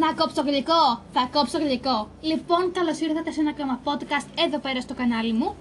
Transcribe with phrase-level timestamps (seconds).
[0.00, 1.02] Να κόψω γλυκό.
[1.12, 2.10] Θα κόψω γλυκό.
[2.20, 5.56] Λοιπόν, καλώς ήρθατε σε ένα ακόμα podcast εδώ πέρα στο κανάλι μου.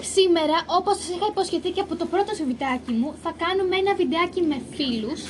[0.00, 3.94] Σήμερα, όπως σας είχα υποσχεθεί και από το πρώτο σου βιντεάκι μου, θα κάνουμε ένα
[3.94, 5.20] βιντεάκι με φίλους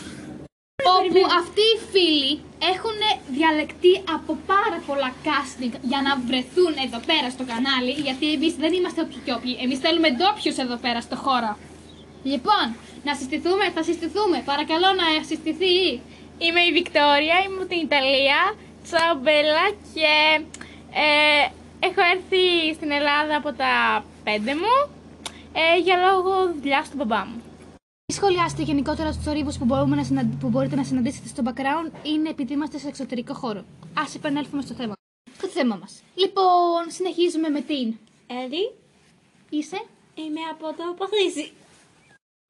[0.96, 2.32] όπου αυτοί οι φίλοι
[2.72, 2.98] έχουν
[3.36, 8.72] διαλεκτεί από πάρα πολλά casting για να βρεθούν εδώ πέρα στο κανάλι, γιατί εμείς δεν
[8.72, 11.52] είμαστε όποιοι και όποιοι, εμείς θέλουμε ντόπιους εδώ πέρα στο χώρο.
[12.32, 12.66] Λοιπόν,
[13.06, 15.76] να συστηθούμε, θα συστηθούμε, παρακαλώ να συστηθεί.
[16.38, 18.40] Είμαι η Βικτόρια, είμαι από την Ιταλία.
[18.82, 20.14] Τσαο Μπέλα και
[21.04, 21.50] ε,
[21.86, 24.74] έχω έρθει στην Ελλάδα από τα πέντε μου
[25.52, 27.42] ε, για λόγω δουλειά του μπαμπά μου.
[28.06, 30.36] Τι σχολιάστε γενικότερα στους θορύβου που, μπορούμε να συναντι...
[30.36, 33.60] που μπορείτε να συναντήσετε στο background είναι επειδή είμαστε σε εξωτερικό χώρο.
[33.94, 34.92] Α επανέλθουμε στο θέμα.
[35.40, 36.02] Το θέμα μας.
[36.14, 37.96] Λοιπόν, συνεχίζουμε με την.
[38.42, 38.74] Έλλη,
[39.50, 39.82] Είσαι;
[40.14, 41.52] είμαι από το Παχρήσι.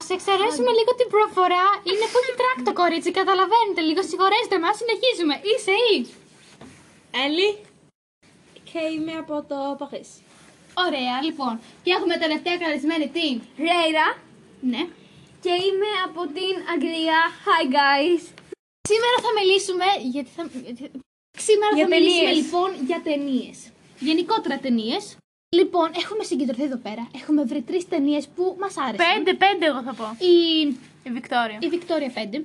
[0.07, 1.65] Σε εξαιρέσουμε λίγο την προφορά.
[1.89, 3.81] Είναι που έχει τρακ το κορίτσι, καταλαβαίνετε.
[3.89, 5.35] Λίγο συγχωρέστε μας, συνεχίζουμε.
[5.49, 5.95] Είσαι ή.
[7.25, 7.49] Έλλη
[8.69, 10.19] και είμαι από το Παχρήσι.
[10.85, 11.53] Ωραία, λοιπόν.
[11.83, 13.35] Και έχουμε τελευταία καλεσμένη την.
[13.67, 14.07] Ρέιρα
[14.71, 14.81] Ναι.
[15.43, 17.19] και είμαι από την Αγγλία.
[17.45, 18.21] Hi guys.
[18.91, 19.85] Σήμερα θα μιλήσουμε.
[20.13, 20.43] Γιατί θα...
[21.47, 22.43] Σήμερα Για θα μιλήσουμε ταινίες.
[22.43, 23.57] λοιπόν για ταινίες.
[24.07, 25.03] Γενικότερα ταινίες.
[25.57, 27.03] Λοιπόν, έχουμε συγκεντρωθεί εδώ πέρα.
[27.21, 29.05] Έχουμε βρει τρεις ταινίες που μας άρεσαν.
[29.13, 30.05] Πέντε, πέντε εγώ θα πω.
[30.33, 30.35] Η,
[31.07, 31.57] Η Βικτόρια.
[31.65, 32.43] η Victoria 5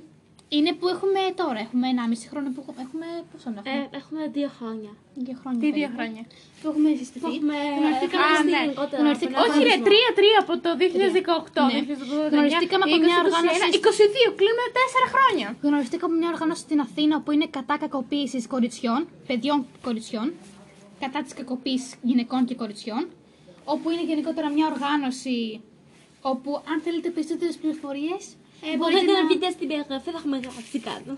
[0.55, 1.59] είναι που έχουμε τώρα.
[1.65, 3.07] Έχουμε 1,5 χρόνο που έχουμε.
[3.31, 4.91] Πόσο να έχουμε; Ε, έχουμε δύο χρόνια.
[5.25, 5.59] δύο χρόνια.
[5.63, 5.97] Τι δύο περίπου.
[5.97, 6.23] χρόνια;
[6.59, 7.23] Που έχουμε συστηθεί.
[7.25, 8.61] Που έχουμε Γνωριστήκαμε Α, στην- ναι.
[8.63, 8.99] γενικότερα.
[9.03, 9.87] Γνωριστήκα- από ένα Όχι ρε, χωρισμό.
[9.89, 11.61] τρία, τρία από το 2018.
[11.67, 11.73] Ναι.
[11.79, 15.47] 2018, Γνωριστήκαμε από μια 20, οργάνωση 21, 22, κλείνουμε τέσσερα χρόνια.
[15.67, 20.27] Γνωριστήκαμε από μια οργάνωση στην Αθήνα που είναι κατά κακοποίησης κοριτσιών, παιδιών και κοριτσιών,
[20.99, 23.07] κατά της κακοποίησης γυναικών και κοριτσιών,
[23.63, 25.61] όπου είναι γενικότερα μια οργάνωση
[26.21, 28.23] όπου αν θέλετε περισσότερες πληροφορίες.
[28.73, 31.17] Ε, μπορείτε να μπείτε στην περιγραφή, θα έχουμε γράψει κάτω.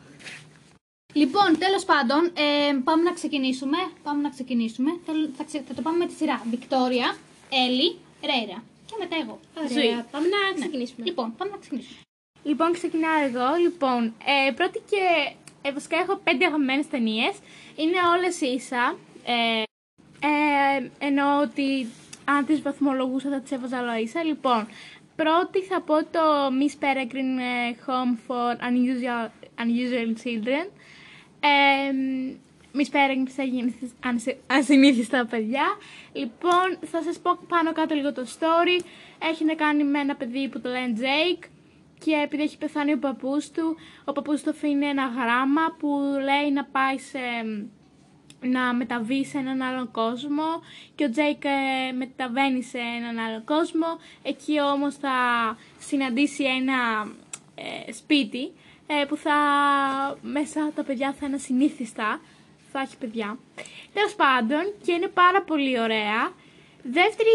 [1.14, 3.78] Λοιπόν, τέλος πάντων, ε, πάμε να ξεκινήσουμε.
[4.04, 4.90] Πάμε να ξεκινήσουμε.
[5.06, 6.42] Θέλω- θα, ξε- θα το πάμε με τη σειρά.
[6.50, 7.18] Βικτόρια,
[7.66, 7.98] Έλλη,
[8.30, 8.64] Ρέιρα.
[8.86, 9.40] Και μετά εγώ.
[9.72, 11.06] Ωραία, πάμε να ξεκινήσουμε.
[11.06, 12.00] Λοιπόν, πάμε να ξεκινήσουμε.
[12.44, 13.56] Λοιπόν, ξεκινάω εγώ.
[13.62, 14.14] Λοιπόν,
[14.48, 15.02] ε, πρώτη και
[15.62, 17.34] ε, βασικά έχω πέντε αγαπημένες ταινίες.
[17.76, 18.98] Είναι όλες ίσα.
[19.26, 19.64] Ε,
[20.20, 21.88] ε, εννοώ ότι
[22.26, 24.24] αν τις βαθμολογούσα θα τις έβαζα όλα ίσα.
[24.24, 24.68] Λοιπόν,
[25.16, 26.22] πρώτη θα πω το
[26.60, 29.30] Miss Peregrine ε, Home for Unusual,
[29.64, 30.68] Unusual Children.
[31.40, 31.92] Ε,
[32.74, 33.76] Miss Peregrine θα γίνει
[34.48, 35.66] ασυνήθιστα παιδιά.
[36.14, 38.84] Λοιπόν, θα σας πω πάνω κάτω λίγο το story.
[39.32, 41.44] Έχει να κάνει με ένα παιδί που το λένε Jake
[42.00, 43.76] και επειδή έχει πεθάνει ο παππούς του,
[44.06, 45.88] ο παππούς του αφήνει ένα γράμμα που
[46.24, 47.20] λέει να πάει σε,
[48.42, 50.44] να μεταβεί σε έναν άλλον κόσμο
[50.96, 53.88] και ο Τζέικ ε, μεταβαίνει σε έναν άλλον κόσμο.
[54.24, 55.12] Εκεί όμως θα
[55.80, 57.12] συναντήσει ένα
[57.56, 58.52] ε, σπίτι
[58.88, 59.36] ε, που θα
[60.22, 62.22] μέσα τα παιδιά θα είναι ασυνήθιστα,
[62.72, 63.38] θα έχει παιδιά.
[63.94, 66.32] Τέλος πάντων και είναι πάρα πολύ ωραία.
[66.84, 67.30] Δεύτερη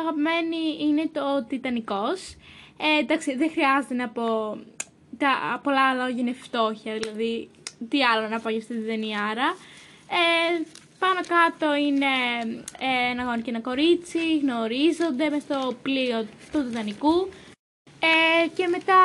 [0.00, 2.36] αγαπημένη είναι το Τιτανικός.
[2.76, 4.58] Ε, εντάξει, δεν χρειάζεται να πω
[5.18, 7.48] τα πολλά λόγια είναι φτώχεια, δηλαδή
[7.88, 9.56] τι άλλο να πω για αυτή την ταινιάρα.
[10.10, 10.62] Ε,
[10.98, 12.06] πάνω κάτω είναι
[12.78, 17.28] ε, ένα αγόρι και ένα κορίτσι, γνωρίζονται μες στο πλοίο του Τιτανικού.
[18.02, 19.00] Ε, και μετά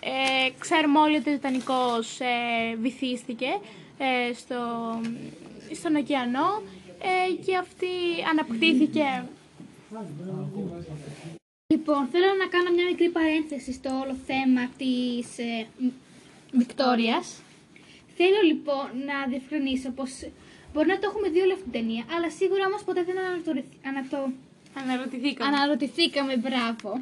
[0.00, 3.58] ε, ξέρουμε όλοι ότι ο Τιτανικός ε, βυθίστηκε
[3.98, 4.60] ε, στο,
[5.74, 6.62] στον ωκεανό
[7.02, 7.86] ε, και αυτή
[8.30, 9.24] αναπτύχθηκε
[11.74, 15.92] Λοιπόν, θέλω να κάνω μια μικρή παρένθεση στο όλο θέμα της ε, μ-
[16.52, 17.40] Βικτόριας.
[18.16, 20.10] Θέλω λοιπόν να διευκρινίσω πως
[20.72, 23.72] μπορεί να το έχουμε δει όλη αυτή την ταινία, αλλά σίγουρα όμως ποτέ δεν ανατορι-
[23.90, 24.32] ανατο...
[24.82, 25.56] αναρωτηθήκαμε.
[25.56, 26.98] αναρωτηθήκαμε, μπράβο.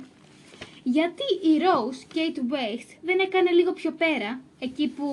[0.82, 5.06] Γιατί η Rose Kate Waste δεν έκανε λίγο πιο πέρα, εκεί που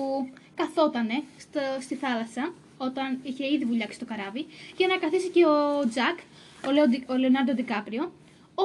[0.54, 5.88] καθότανε στο, στη θάλασσα, όταν είχε ήδη βουλιάξει το καράβι, για να καθίσει και ο
[5.90, 6.18] Τζακ,
[6.66, 8.12] ο, Λεοντι- ο Λεωνάρντο Ντικάπριο,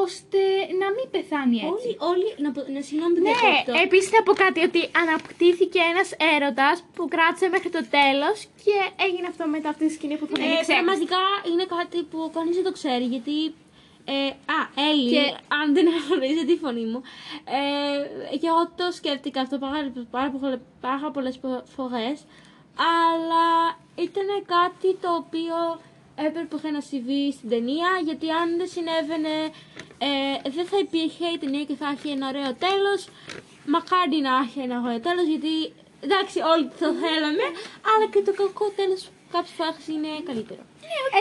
[0.04, 0.42] ώστε
[0.81, 1.72] να μην πεθάνει έτσι.
[1.74, 3.72] Όλοι, όλοι, να, πω- να συγγνώμη που Ναι, διακόπτω.
[3.86, 8.75] επίσης θα πω κάτι ότι αναπτύχθηκε ένας έρωτας που κράτησε μέχρι το τέλος και
[9.06, 10.74] έγινε αυτό μετά αυτή τη σκηνή που θα είναι Ε, ξέχαστη.
[10.74, 13.38] πραγματικά είναι κάτι που κανείς δεν το ξέρει γιατί.
[14.16, 14.60] Ε, α,
[14.90, 17.00] Έλλη, Και- αν δεν γνωρίζει τη φωνή μου.
[17.57, 21.36] Ε, και εγώ το σκέφτηκα αυτό πάρα, πάρα, πολλε- πάρα πολλές
[21.75, 22.18] φορές.
[23.04, 23.45] Αλλά
[24.07, 25.56] ήταν κάτι το οποίο
[26.28, 29.34] έπρεπε να συμβεί στην ταινία γιατί αν δεν συνέβαινε
[30.06, 33.00] ε, δεν θα υπήρχε η ταινία και θα έχει ένα ωραίο τέλος.
[33.74, 35.54] Μακάρι να έχει ένα ωραίο τέλος γιατί
[36.06, 37.46] εντάξει όλοι το θέλαμε
[37.92, 39.02] αλλά και το κακό τέλος
[39.34, 40.64] κάποιες φορές είναι καλύτερο.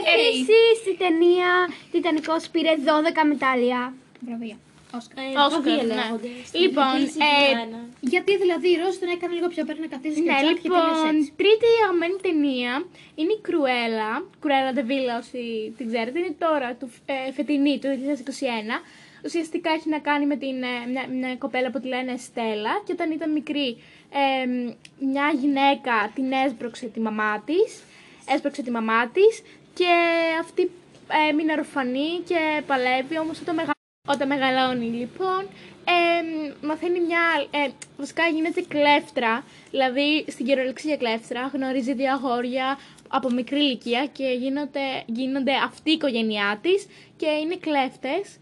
[0.00, 1.50] Επίσης, η ταινία
[1.92, 3.94] Τιτανικός πήρε 12 μετάλλια.
[4.26, 4.56] Βραβεία.
[4.96, 5.18] Όσκαρ.
[5.24, 5.94] Ε, Όσκαρ, βραβεία ναι.
[6.00, 6.30] λέγονται.
[6.48, 7.80] Στην Λοιπόν, Αγγλική ε, συγκεκριμένα.
[8.12, 10.68] Γιατί δηλαδή η Ροζ τον έκανε λίγο πιο πριν να καθίσει και Ναι, τσακ και
[10.74, 11.32] τελείωσε λοιπόν, έτσι.
[11.40, 12.72] τρίτη αγαπημένη ταινία
[13.18, 14.12] είναι η Κρουέλα.
[14.42, 15.40] Κρουέλα Ντεβίλα, όσοι
[15.78, 16.16] την ξέρετε.
[16.20, 17.88] Είναι τώρα, του, ε, φετινή, του
[18.74, 18.76] 2021.
[19.24, 22.92] Ουσιαστικά έχει να κάνει με την, ε, μια, μια κοπέλα που τη λένε Στέλλα και
[22.92, 23.68] όταν ήταν μικρή
[24.10, 24.46] ε,
[24.98, 27.82] μια γυναίκα την έσπρωξε τη μαμά της,
[28.34, 29.42] έσπρωξε τη μαμά της
[29.74, 29.92] και
[30.40, 30.70] αυτή
[31.08, 33.72] ε, έμεινε ορφανή και παλεύει όμως όταν, μεγα...
[34.08, 35.48] όταν μεγαλώνει λοιπόν
[35.84, 37.20] ε, μαθαίνει μια,
[37.50, 37.68] ε,
[37.98, 42.78] βασικά γίνεται κλέφτρα, δηλαδή στην κυριολεξία κλέφτρα, γνωρίζει δύο αγόρια
[43.08, 48.38] από μικρή ηλικία και γίνονται, γίνονται αυτή η οικογένειά της και είναι κλέφτες.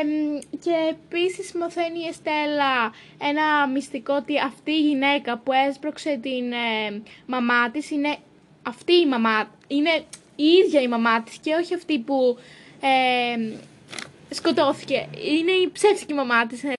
[0.00, 6.52] Εμ, και επίσης μαθαίνει η Εστέλα ένα μυστικό ότι αυτή η γυναίκα που έσπρωξε την
[6.52, 8.16] ε, μαμά της είναι
[8.62, 10.04] αυτή η μαμά, είναι
[10.36, 12.38] η ίδια η μαμά της και όχι αυτή που
[12.80, 13.54] ε,
[14.34, 15.08] σκοτώθηκε.
[15.24, 16.64] Είναι η ψεύτικη μαμά της.
[16.64, 16.72] ε.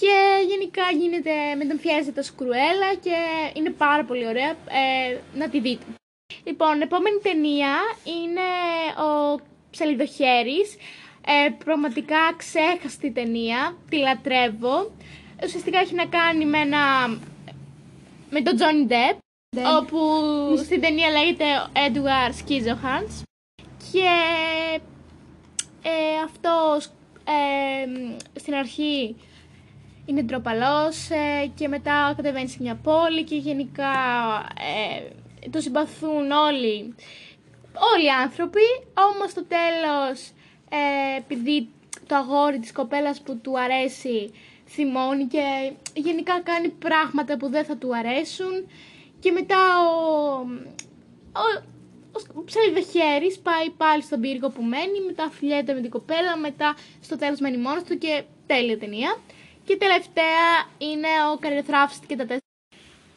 [0.00, 0.14] Και
[0.48, 3.16] γενικά γίνεται, μεταμφιέζεται ως κρουέλα και
[3.54, 5.84] είναι πάρα πολύ ωραία ε, να τη δείτε.
[6.44, 8.46] Λοιπόν, επόμενη ταινία είναι
[9.08, 9.40] ο
[9.70, 10.76] Ψαλιδοχέρης.
[11.26, 14.90] Ε, πραγματικά ξέχαστη ταινία, τη λατρεύω.
[15.44, 17.08] Ουσιαστικά έχει να κάνει με ένα...
[18.30, 19.18] με τον Johnny Depp,
[19.80, 19.98] όπου
[20.64, 23.22] στην ταινία λέγεται Edward Scissorhands.
[23.92, 24.08] Και
[25.84, 26.86] ε, αυτός
[27.24, 27.86] ε,
[28.38, 29.16] στην αρχή
[30.06, 33.92] είναι ντροπαλός ε, και μετά κατεβαίνει σε μια πόλη και γενικά
[34.58, 36.94] ε, το συμπαθούν όλοι,
[37.94, 40.30] όλοι οι άνθρωποι, όμως στο τέλος
[40.68, 41.68] ε, επειδή
[42.06, 44.32] το αγόρι της κοπέλας που του αρέσει
[44.66, 48.66] θυμώνει και γενικά κάνει πράγματα που δεν θα του αρέσουν
[49.20, 50.36] και μετά ο,
[51.32, 51.73] ο,
[52.34, 57.18] ο ψαλιδοχέρης πάει πάλι στον πύργο που μένει, μετά φιλιέται με την κοπέλα, μετά στο
[57.18, 59.16] τέλος μένει μόνος του και τέλεια ταινία.
[59.64, 62.40] Και τελευταία είναι ο Καριοθράφης και τα τέσσερα.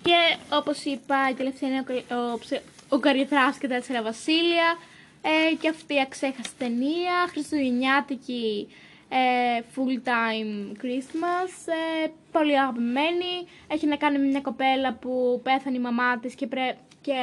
[0.03, 4.01] Και όπως είπα, η τελευταία είναι ο, Κα- ο, ψε- ο Καριοθράφης και τα τέσσερα
[4.01, 4.77] βασίλεια.
[5.21, 8.67] Ε, και αυτή η αξέχαστη ταινία, χριστουγεννιάτικη
[9.09, 11.71] ε, full time Christmas,
[12.03, 13.33] ε, πολύ αγαπημένη.
[13.67, 16.77] Έχει να κάνει με μια κοπέλα που πέθανε η μαμά της και, πρέ...
[17.01, 17.13] και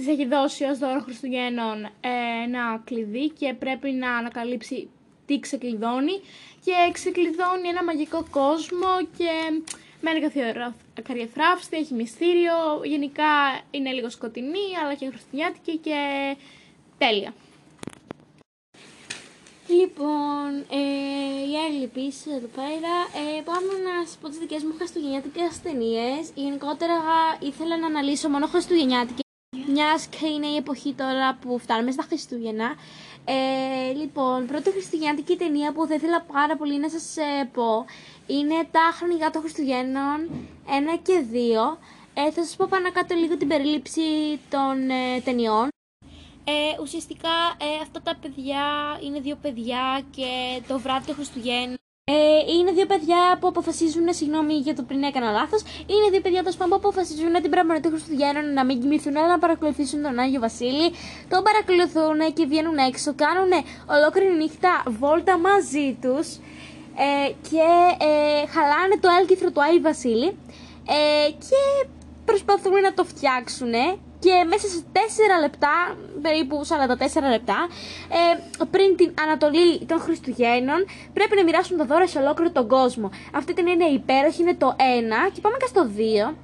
[0.00, 2.08] της έχει δώσει ως δώρο Χριστουγέννων ε,
[2.44, 4.88] ένα κλειδί και πρέπει να ανακαλύψει
[5.26, 6.20] τι ξεκλειδώνει
[6.64, 9.32] και ξεκλειδώνει ένα μαγικό κόσμο και
[10.00, 13.32] με ένα καθιερο- καριεθράφστη, έχει μυστήριο, γενικά
[13.70, 15.98] είναι λίγο σκοτεινή αλλά και χριστουγεννιάτικη και
[16.98, 17.32] τέλεια.
[19.68, 20.82] Λοιπόν, ε,
[21.50, 22.94] η Έλλη επίσης εδώ πέρα.
[23.20, 26.30] Ε, πάμε να σας πω τις δικές μου χριστουγεννιάτικες ταινίες.
[26.34, 26.94] Γενικότερα
[27.40, 29.28] ήθελα να αναλύσω μόνο χριστουγεννιάτικες.
[29.72, 32.74] Μιας και είναι η εποχή τώρα που φτάνουμε στα Χριστούγεννα.
[33.24, 37.84] Ε, λοιπόν, πρώτη χριστουγεννιάτικη ταινία που θα ήθελα πάρα πολύ να σας ε, πω
[38.26, 40.18] είναι τα χρονικά των Χριστουγέννων
[40.96, 41.78] 1 και 2.
[42.14, 45.68] Ε, θα σας πω πάνω κάτω λίγο την περίληψη των ε, ταινιών.
[46.44, 48.64] Ε, ουσιαστικά ε, αυτά τα παιδιά
[49.04, 51.78] είναι δύο παιδιά και το βράδυ των Χριστουγέννων.
[52.12, 55.62] Ε, είναι δύο παιδιά που αποφασίζουν, συγγνώμη για το πριν έκανα λάθος.
[55.92, 59.38] Είναι δύο παιδιά τόσο που αποφασίζουν την πράγμα των Χριστουγέννων να μην κοιμηθούν, αλλά να
[59.38, 60.86] παρακολουθήσουν τον Άγιο Βασίλη.
[61.32, 63.50] Τον παρακολουθούν και βγαίνουν έξω, κάνουν
[63.96, 66.26] ολόκληρη νύχτα βόλτα μαζί τους
[67.06, 67.66] ε, και
[68.08, 70.28] ε, χαλάνε το έλκυθρο του Άγιου Βασίλη
[70.96, 71.88] ε, και
[72.24, 73.72] προσπαθούν να το φτιάξουν
[74.20, 74.96] και μέσα σε 4
[75.40, 77.68] λεπτά, περίπου 44 λεπτά,
[78.18, 83.10] ε, πριν την Ανατολή των Χριστουγέννων, πρέπει να μοιράσουν τα δώρα σε ολόκληρο τον κόσμο.
[83.34, 86.34] Αυτή την είναι υπέροχη, είναι το 1 και πάμε και στο 2,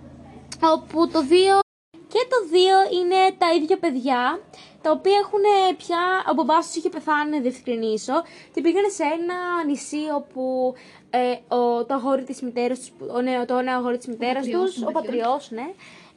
[0.60, 1.60] όπου το 2
[2.08, 4.40] και το 2 είναι τα ίδια παιδιά,
[4.82, 5.44] τα οποία έχουν
[5.76, 8.12] πια, ο μπαμπάς τους είχε πεθάνει, να διευκρινίσω,
[8.54, 9.36] και πήγανε σε ένα
[9.66, 10.74] νησί όπου
[11.10, 14.72] ε, ο, το αγόρι της μητέρας τους, ο νέο, το νέο αγόρι της μητέρας πατριός,
[14.72, 15.66] τους, ο ο πατριός, ναι,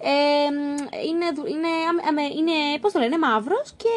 [0.02, 0.46] ε,
[1.08, 1.68] είναι, δου- είναι,
[2.08, 3.90] αμε- είναι, πώς το λένε, μαύρος και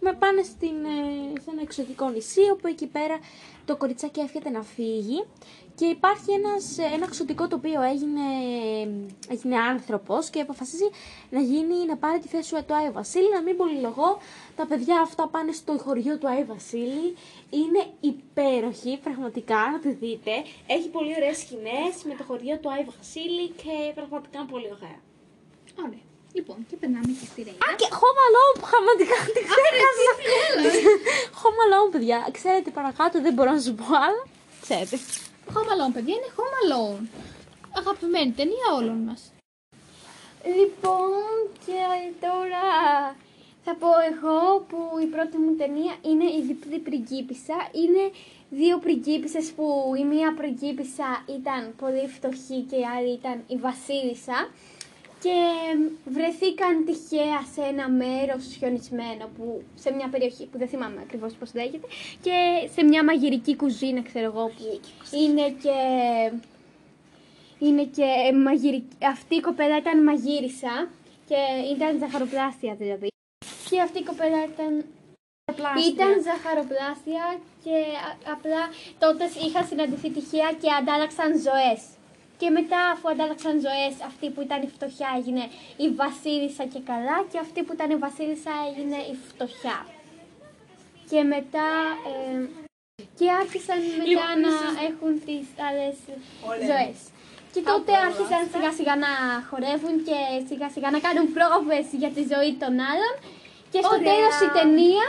[0.00, 3.18] με πάνε στην, ε, σε ένα εξωτικό νησί όπου εκεί πέρα
[3.64, 5.24] το κοριτσάκι έρχεται να φύγει
[5.74, 8.20] και υπάρχει ένας, ε, ένα εξωτικό το οποίο έγινε,
[9.28, 10.88] έγινε άνθρωπος και αποφασίζει
[11.30, 14.18] να γίνει, να πάρει τη θέση του Άιου Βασίλη, να μην πολυλογώ.
[14.56, 17.16] Τα παιδιά αυτά πάνε στο χωριό του Άιου Βασίλη.
[17.50, 20.30] Είναι υπέροχη, πραγματικά, να τη δείτε.
[20.66, 24.98] Έχει πολύ ωραίες σκηνές με το χωριό του Άιου Βασίλη και πραγματικά είναι πολύ ωραία.
[25.84, 26.04] Ωραία.
[26.36, 27.64] Λοιπόν, και περνάμε και στη Ρέινα.
[27.66, 30.10] Α, και Home Alone, πραγματικά την ξέχασα.
[31.42, 32.18] Home Alone, παιδιά.
[32.38, 34.22] Ξέρετε παρακάτω, δεν μπορώ να σου πω άλλα.
[34.64, 34.96] Ξέρετε.
[35.54, 37.04] Home Alone, παιδιά, είναι Home Alone.
[37.80, 39.20] Αγαπημένη ταινία όλων μας.
[40.58, 41.32] Λοιπόν,
[41.64, 41.80] και
[42.20, 42.66] τώρα
[43.66, 47.56] Θα πω εγώ που η πρώτη μου ταινία είναι η διπλή πριγκίπισσα.
[47.82, 48.04] Είναι
[48.50, 54.38] δύο πριγκίπισσες που η μία πριγκίπισσα ήταν πολύ φτωχή και η άλλη ήταν η βασίλισσα
[55.24, 55.36] και
[56.04, 61.54] βρεθήκαν τυχαία σε ένα μέρος χιονισμένο που, σε μια περιοχή που δεν θυμάμαι ακριβώς πώς
[61.54, 61.86] λέγεται
[62.20, 62.32] και
[62.74, 64.80] σε μια μαγειρική κουζίνα ξέρω εγώ που
[65.22, 65.76] είναι και
[67.58, 68.96] είναι και μαγειρική.
[69.02, 70.88] Αυτή η κοπέλα ήταν μαγείρισα
[71.28, 71.40] και
[71.74, 73.08] ήταν ζαχαροπλάστια δηλαδή.
[73.70, 74.84] Και αυτή η κοπέλα ήταν
[75.92, 77.76] ήταν ζαχαροπλάστια και
[78.08, 78.60] α- απλά
[78.98, 81.80] τότε είχαν συναντηθεί τυχαία και αντάλλαξαν ζωές.
[82.44, 85.44] Και μετά αφού αντάλλαξαν ζωές, αυτή που ήταν η φτωχιά έγινε
[85.84, 89.78] η βασίλισσα και καλά και αυτή που ήταν η βασίλισσα έγινε η φτωχιά.
[91.10, 91.68] Και μετά...
[92.10, 92.36] ε,
[93.18, 94.54] και άρχισαν μετά να
[94.88, 95.96] έχουν τις άλλες
[96.68, 96.98] ζωές.
[97.52, 99.12] Και τότε άρχισαν σιγά σιγά να
[99.48, 103.14] χορεύουν και σιγά σιγά να κάνουν πρόβες για τη ζωή των άλλων.
[103.72, 104.08] Και στο Ωραία.
[104.10, 105.06] τέλος η ταινία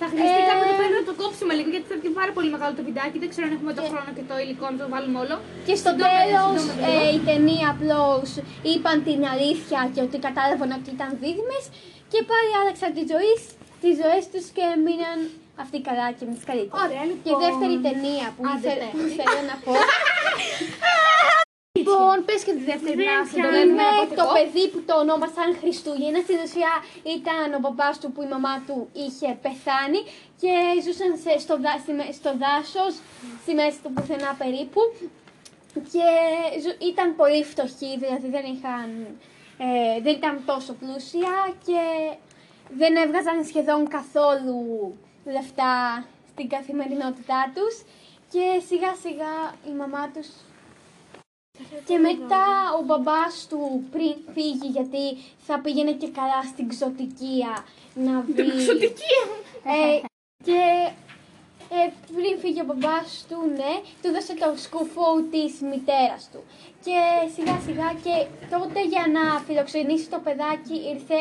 [0.00, 2.72] Θα χρειαστεί Ε, κάποτε πρέπει να το κόψουμε λίγο γιατί θα βγει πάρα πολύ μεγάλο
[2.78, 3.16] το βιντεάκι.
[3.22, 5.34] Δεν ξέρω αν έχουμε το χρόνο και το υλικό να το βάλουμε όλο.
[5.66, 7.16] Και στο Συντόμευε, τέλος συντόμευε ε, λίγο.
[7.16, 8.28] η ταινία απλώς
[8.72, 11.64] είπαν την αλήθεια και ότι κατάλαβαν ότι ήταν δίδυμες
[12.12, 13.40] και πάλι άλλαξαν τη ζωής,
[13.82, 15.18] τις ζωές τους και μείναν
[15.64, 16.80] αυτοί καλά και εμείς καλύτερα.
[16.84, 17.22] Ωραία, λοιπόν.
[17.24, 18.90] Και η δεύτερη ταινία που, Άντε, ήθε- πες.
[18.96, 19.72] που θέλω να πω
[21.84, 24.34] Λοιπόν, πες και τη δεύτερη να συντομεύουμε είναι από το εγώ.
[24.36, 26.18] παιδί που το ονόμασαν Χριστούγεννα.
[26.26, 26.72] Στην ουσία
[27.16, 30.00] ήταν ο μπαμπάς του που η μαμά του είχε πεθάνει
[30.42, 30.52] και
[30.84, 32.92] ζούσαν σε, στο, δά- στη με- στο δάσος,
[33.42, 34.80] στη μέση του πουθενά περίπου.
[35.92, 36.06] Και
[36.62, 38.88] ζου- ήταν πολύ φτωχοί, δηλαδή δεν είχαν,
[39.66, 41.34] ε, δεν ήταν τόσο πλούσια
[41.66, 41.80] και
[42.80, 44.58] δεν έβγαζαν σχεδόν καθόλου
[45.36, 47.74] λεφτά στην καθημερινότητά τους
[48.32, 49.34] και σιγά σιγά
[49.70, 50.28] η μαμά τους
[51.86, 52.46] και μετά
[52.78, 55.04] ο μπαμπάς του πριν φύγει γιατί
[55.46, 58.46] θα πήγαινε και καλά στην ξωτικία να βρει...
[59.64, 60.00] Ε,
[60.44, 60.60] και
[61.70, 66.42] ε, πριν φύγει ο μπαμπάς του, ναι, του δώσε το σκουφό της μητέρας του.
[66.84, 66.98] Και
[67.34, 71.18] σιγά σιγά και τότε για να φιλοξενήσει το παιδάκι ήρθε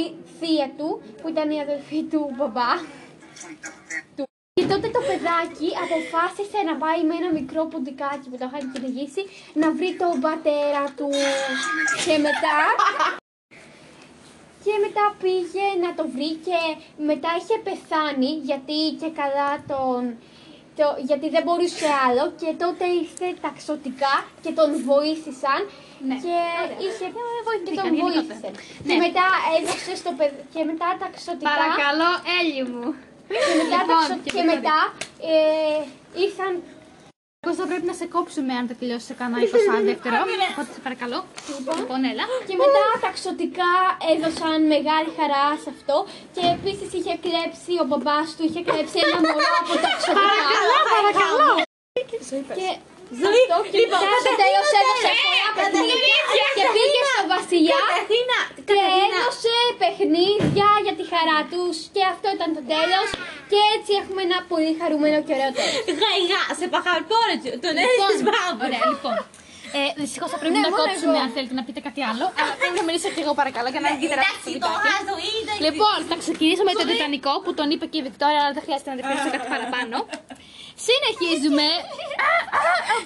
[0.00, 0.02] η
[0.38, 2.70] θεία του, που ήταν η αδελφή του μπαμπά.
[4.66, 4.72] Του.
[4.72, 9.22] Και τότε το παιδάκι αποφάσισε να πάει με ένα μικρό ποντικάκι που το είχαν κυνηγήσει
[9.62, 11.08] να βρει τον πατέρα του.
[12.06, 12.56] Και μετά;
[14.64, 16.58] Και μετά πήγε να το βρει και
[17.10, 20.00] μετά είχε πεθάνει γιατί και καλά τον...
[20.80, 25.60] Το, γιατί δεν μπορούσε άλλο και τότε ήρθε τα ξωτικά και τον βοήθησαν
[26.08, 26.16] Ναι.
[26.24, 26.36] και
[26.84, 28.12] είχε και τον βοηθήκαν γενικότερα.
[28.14, 28.48] βοήθησε.
[28.52, 28.88] Ναι.
[28.88, 32.86] Και μετά έδωσε στο παιδί και μετά τα ξωτικά Παρακαλώ, Έλλη μου.
[33.28, 34.78] Και μετά, τα Λοιπόν, ξω- και και μετά
[35.30, 35.78] ε,
[36.26, 36.52] ήρθαν
[37.46, 39.48] Πώς θα πρέπει να σε κόψουμε αν δεν τελειώσει σε κανένα 20
[39.90, 40.16] δεύτερο.
[40.52, 41.18] Οπότε σε παρακαλώ.
[41.80, 42.24] Λοιπόν, έλα.
[42.48, 43.72] Και μετά τα ξωτικά
[44.12, 45.96] έδωσαν μεγάλη χαρά σε αυτό
[46.34, 50.48] και επίσης είχε κλέψει, ο μπαμπάς του είχε κλέψει ένα μωρό από τα ξωτικά.
[50.96, 51.48] παρακαλώ.
[52.58, 52.68] Και
[53.14, 56.18] αυτό και μετά στο τέλος έδωσε πολλά παιχνίδια
[56.56, 57.82] και πήγε στο βασιλιά
[58.70, 63.08] και έδωσε παιχνίδια για τη χαρά τους και αυτό ήταν το τέλος
[63.50, 65.82] και έτσι έχουμε ένα πολύ χαρούμενο και ωραίο τέλος.
[66.02, 68.58] Γαϊγά, σε παχαρπόρετζο, τον Λοιπόν, έδειξες μπράβο.
[68.66, 69.16] Ωραία, λοιπόν.
[69.78, 71.24] Ε, Δυστυχώς θα πρέπει Ναι, να μόνο κόψουμε εγώ.
[71.24, 72.24] αν θέλετε να πείτε κάτι άλλο.
[72.40, 74.86] Αλλά πρέπει να μιλήσω και εγώ παρακαλώ για να μην τεράστιο το Εντάξει, το βιντεάκι.
[74.88, 75.52] χάζω, είδα.
[75.66, 78.88] Λοιπόν, θα ξεκινήσουμε με τον Τιτανικό που τον είπε και η Βικτόρια, αλλά δεν χρειάζεται
[78.92, 79.96] να διευκρινίσω κάτι παραπάνω.
[80.86, 81.66] Συνεχίζουμε.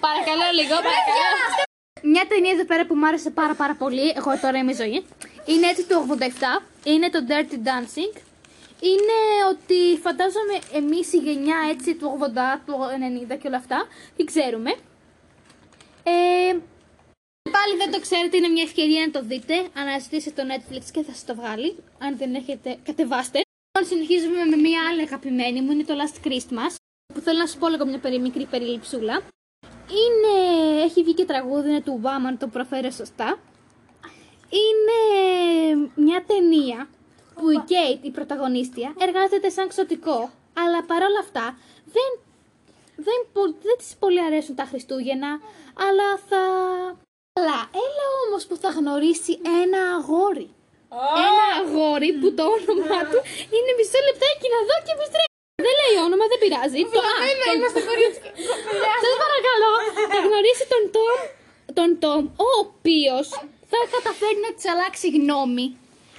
[0.07, 1.29] παρακαλώ λίγο, παρακαλώ.
[2.12, 4.99] Μια ταινία εδώ πέρα που μου άρεσε πάρα πάρα πολύ, εγώ τώρα είμαι η ζωή,
[5.52, 6.62] είναι έτσι του 87,
[6.93, 8.14] είναι το Dirty Dancing.
[8.93, 9.19] Είναι
[9.52, 12.75] ότι φαντάζομαι εμείς η γενιά έτσι του 80, του
[13.33, 13.87] 90 και όλα αυτά,
[14.17, 14.75] τι ξέρουμε.
[16.02, 16.59] Ε,
[17.57, 19.54] Πάλι δεν το ξέρετε, είναι μια ευκαιρία να το δείτε.
[19.75, 21.76] Αναζητήστε το Netflix και θα σας το βγάλει.
[21.99, 23.40] Αν δεν έχετε, κατεβάστε.
[23.69, 26.75] Λοιπόν, συνεχίζουμε με μια άλλη αγαπημένη μου, είναι το Last Christmas.
[27.14, 29.23] Που θέλω να σου πω λίγο μια περί, μικρή περιληψούλα.
[30.00, 30.35] Είναι,
[30.83, 33.38] έχει βγει και τραγούδι, είναι του Obama, αν το προφέρω σωστά.
[34.61, 34.99] Είναι
[35.95, 36.88] μια ταινία
[37.35, 40.30] που η Kate, η πρωταγωνίστια, εργάζεται σαν ξωτικό.
[40.52, 42.11] Αλλά παρόλα αυτά δεν,
[43.07, 45.30] δεν, πο- δεν της πολύ αρέσουν τα Χριστούγεννα,
[45.87, 46.42] αλλά θα...
[47.38, 50.49] Αλλά έλα όμως που θα γνωρίσει ένα αγόρι.
[51.28, 53.19] Ένα αγόρι που το όνομά του
[53.54, 55.28] είναι μισό λεπτάκι να δω και επιστρέφω.
[55.66, 56.80] Δεν λέει όνομα, δεν πειράζει.
[56.97, 57.14] Το α,
[57.47, 57.61] τον-
[59.02, 59.73] Σας παρακαλώ,
[60.12, 61.19] θα γνωρίσει τον Τόμ,
[61.78, 63.26] τον Τόμ, ο οποίος
[63.73, 65.66] θα καταφέρει να της αλλάξει γνώμη.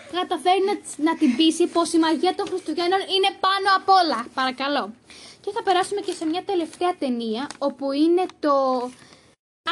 [0.09, 3.89] Θα καταφέρει να, της- να την πείσει πως η μαγεία των Χριστουγέννων είναι πάνω απ'
[3.99, 4.19] όλα.
[4.39, 4.83] Παρακαλώ.
[5.41, 8.53] Και θα περάσουμε και σε μια τελευταία ταινία, όπου είναι το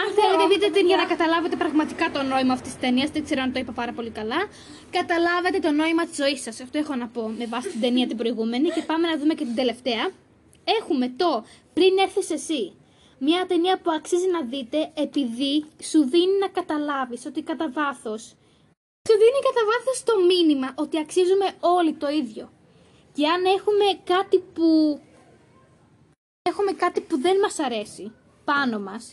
[0.01, 3.41] Αν θέλετε δείτε την για να καταλάβετε πραγματικά το νόημα αυτής της ταινίας, δεν ξέρω
[3.41, 4.41] αν το είπα πάρα πολύ καλά,
[4.91, 6.59] καταλάβετε το νόημα της ζωής σας.
[6.61, 9.45] Αυτό έχω να πω με βάση την ταινία την προηγούμενη και πάμε να δούμε και
[9.45, 10.09] την τελευταία.
[10.79, 12.73] Έχουμε το «Πριν έρθεις εσύ».
[13.19, 18.17] Μια ταινία που αξίζει να δείτε επειδή σου δίνει να καταλάβεις ότι κατά βάθο.
[19.07, 22.51] Σου δίνει κατά βάθος το μήνυμα ότι αξίζουμε όλοι το ίδιο.
[23.13, 24.99] Και αν έχουμε κάτι που...
[26.41, 28.11] Έχουμε κάτι που δεν μας αρέσει
[28.43, 29.09] πάνω μας,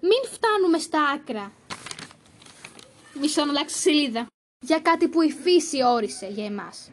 [0.00, 1.52] μην φτάνουμε στα άκρα.
[3.20, 4.26] Μισό να αλλάξω σελίδα.
[4.66, 6.90] Για κάτι που η φύση όρισε για εμάς.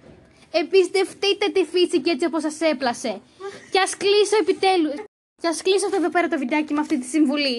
[0.52, 3.22] Εμπιστευτείτε τη φύση και έτσι όπως σας έπλασε.
[3.72, 4.94] Και ας κλείσω επιτέλους.
[5.42, 7.56] Και ας κλείσω αυτό εδώ πέρα το βιντεάκι με αυτή τη συμβουλή.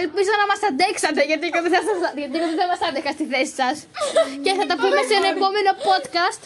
[0.00, 3.10] Ελπίζω να μας αντέξατε, γιατί εγώ δεν θα, σας- γιατί εγώ δεν θα μας άντεχα
[3.16, 3.76] στη θέση σας.
[4.44, 6.40] και θα τα πούμε σε ένα επόμενο podcast.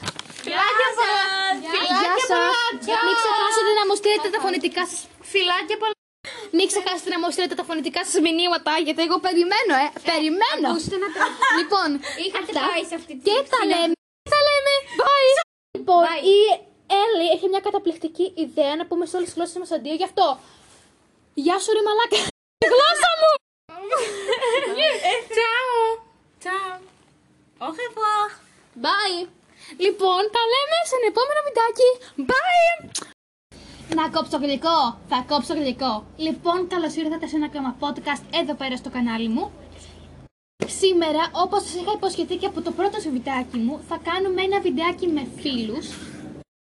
[0.44, 1.26] Φιλάκια πολλά!
[2.00, 2.52] Γεια σας.
[3.06, 5.00] Μην ξεχάσετε να μου στείλετε τα φωνητικά σας.
[5.32, 5.96] Φιλάκια πολλά!
[6.56, 9.86] Μην ξεχάσετε να μου στείλετε τα φωνητικά σας μηνύματα, γιατί εγώ περιμένω, ε.
[10.10, 10.66] Περιμένω.
[10.72, 11.54] Ακούστε να τραγουδήσω.
[11.60, 11.88] Λοιπόν,
[12.24, 12.60] Είχατε αυτά.
[12.70, 13.94] πάει σε αυτή τη Και τα λέμε.
[14.32, 14.72] Θα λέμε.
[15.00, 15.30] Bye.
[15.78, 16.22] Λοιπόν, Bye.
[16.34, 16.38] η
[17.02, 19.94] Έλλη έχει μια καταπληκτική ιδέα να πούμε σε όλες τις γλώσσες μας αντίο.
[20.02, 20.26] Γι' αυτό.
[21.36, 22.20] Γεια σου ρε μαλάκα.
[22.64, 23.32] Η γλώσσα μου.
[25.32, 25.78] Τσάου!
[26.40, 26.80] Τσάου!
[27.64, 28.28] Au revoir!
[28.84, 29.20] Bye.
[29.84, 31.90] Λοιπόν, τα λέμε σε ένα επόμενο βιντεάκι.
[32.30, 32.74] Bye.
[33.96, 34.80] Να κόψω γλυκό.
[35.08, 36.06] Θα κόψω γλυκό.
[36.16, 39.52] Λοιπόν, καλώς ήρθατε σε ένα ακόμα podcast εδώ πέρα στο κανάλι μου.
[40.66, 44.60] Σήμερα, όπως σας είχα υποσχεθεί και από το πρώτο σου βιντεάκι μου, θα κάνουμε ένα
[44.60, 45.86] βιντεάκι με φίλους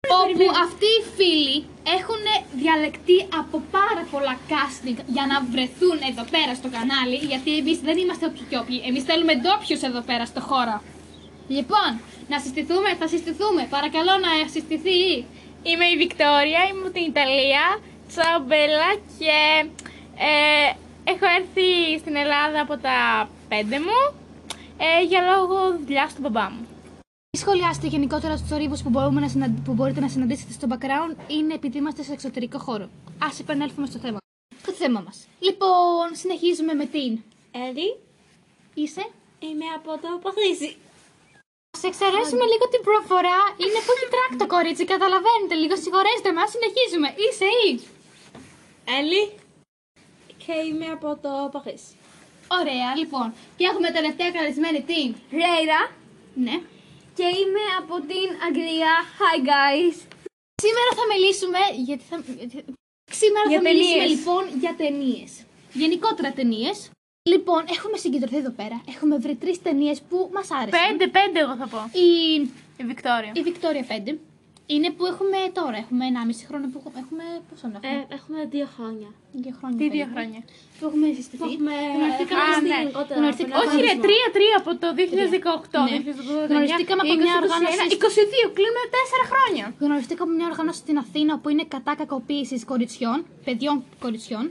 [0.07, 1.57] όπου αυτοί οι φίλοι
[1.97, 2.23] έχουν
[2.61, 7.97] διαλεκτεί από πάρα πολλά casting για να βρεθούν εδώ πέρα στο κανάλι, γιατί εμείς δεν
[8.01, 10.77] είμαστε όποιοι και όποιοι, εμείς θέλουμε ντόπιους εδώ πέρα στο χώρο.
[11.55, 11.91] Λοιπόν,
[12.31, 15.01] να συστηθούμε, θα συστηθούμε, παρακαλώ να συστηθεί.
[15.69, 17.65] Είμαι η Βικτόρια, είμαι από την Ιταλία.
[18.07, 19.37] Τσάου Μπέλα και
[20.29, 20.67] ε,
[21.11, 21.69] έχω έρθει
[21.99, 23.99] στην Ελλάδα από τα πέντε μου
[24.77, 26.72] ε, για λόγω δουλειά του μπαμπά μου.
[27.37, 31.15] Τι σχολιάστε γενικότερα στους θορύβου που, μπορούμε να συναν- που μπορείτε να συναντήσετε στο background
[31.35, 32.83] είναι επειδή είμαστε σε εξωτερικό χώρο.
[33.27, 34.17] Α επανέλθουμε στο θέμα.
[34.65, 35.17] Το θέμα μας.
[35.47, 37.11] Λοιπόν, συνεχίζουμε με την.
[37.67, 37.89] Έλλη,
[38.73, 39.03] Είσαι;
[39.47, 40.71] είμαι από το Παθρίσι.
[41.81, 43.39] Σε εξαιρέσουμε λίγο την προφορά.
[43.63, 45.53] Είναι που έχει τρακ το κορίτσι, καταλαβαίνετε.
[45.63, 47.07] Λίγο συγχωρέστε μας, συνεχίζουμε.
[47.23, 47.69] Είσαι ή.
[48.97, 49.21] Έλλη
[50.43, 51.93] και είμαι από το Παθρίσι.
[52.59, 53.27] Ωραία, λοιπόν.
[53.57, 55.07] Και έχουμε τελευταία καλεσμένη την.
[55.41, 55.81] Ρέιρα
[56.45, 56.55] Ναι.
[57.17, 58.93] Και είμαι από την Αγγλία.
[59.19, 59.95] Hi guys.
[60.63, 61.59] Σήμερα θα μιλήσουμε.
[61.87, 62.15] Γιατί θα...
[63.21, 64.09] Σήμερα Για θα μιλήσουμε ταινίες.
[64.17, 65.31] λοιπόν για ταινίες.
[65.73, 66.89] Γενικότερα ταινίες.
[67.29, 68.83] Λοιπόν, έχουμε συγκεντρωθεί εδώ πέρα.
[68.95, 70.79] Έχουμε βρει τρεις ταινίες που μας άρεσαν.
[70.87, 71.77] Πέντε, πέντε εγώ θα πω.
[71.99, 72.09] Η,
[72.77, 73.31] Η Βικτόρια.
[73.35, 74.15] η Victoria 5
[74.73, 75.77] είναι που έχουμε τώρα.
[75.83, 77.23] Έχουμε 1,5 χρόνο που έχουμε.
[77.49, 79.09] Πόσο να έχουμε; Ε, έχουμε δύο χρόνια.
[79.43, 79.77] δύο χρόνια.
[79.81, 80.13] Τι δύο περίπου.
[80.15, 80.41] χρόνια.
[80.77, 81.43] Που έχουμε συστηθεί.
[81.55, 82.77] Έχουμε Γνωριστήκαμε Α, γνωριστεί ναι.
[82.81, 83.17] γενικότερα.
[83.19, 84.05] Γνωριστήκα- από ένα Όχι ρε, χωρισμό.
[84.07, 85.79] τρία, τρία από το 2018.
[85.83, 85.95] Ναι.
[85.99, 89.65] 2019, Γνωριστήκαμε από μια 20, οργάνωση 22, κλείνουμε τέσσερα χρόνια.
[89.85, 94.45] Γνωριστήκα από μια οργάνωση στην Αθήνα που είναι κατά κακοποίησης κοριτσιών, παιδιών κοριτσιών,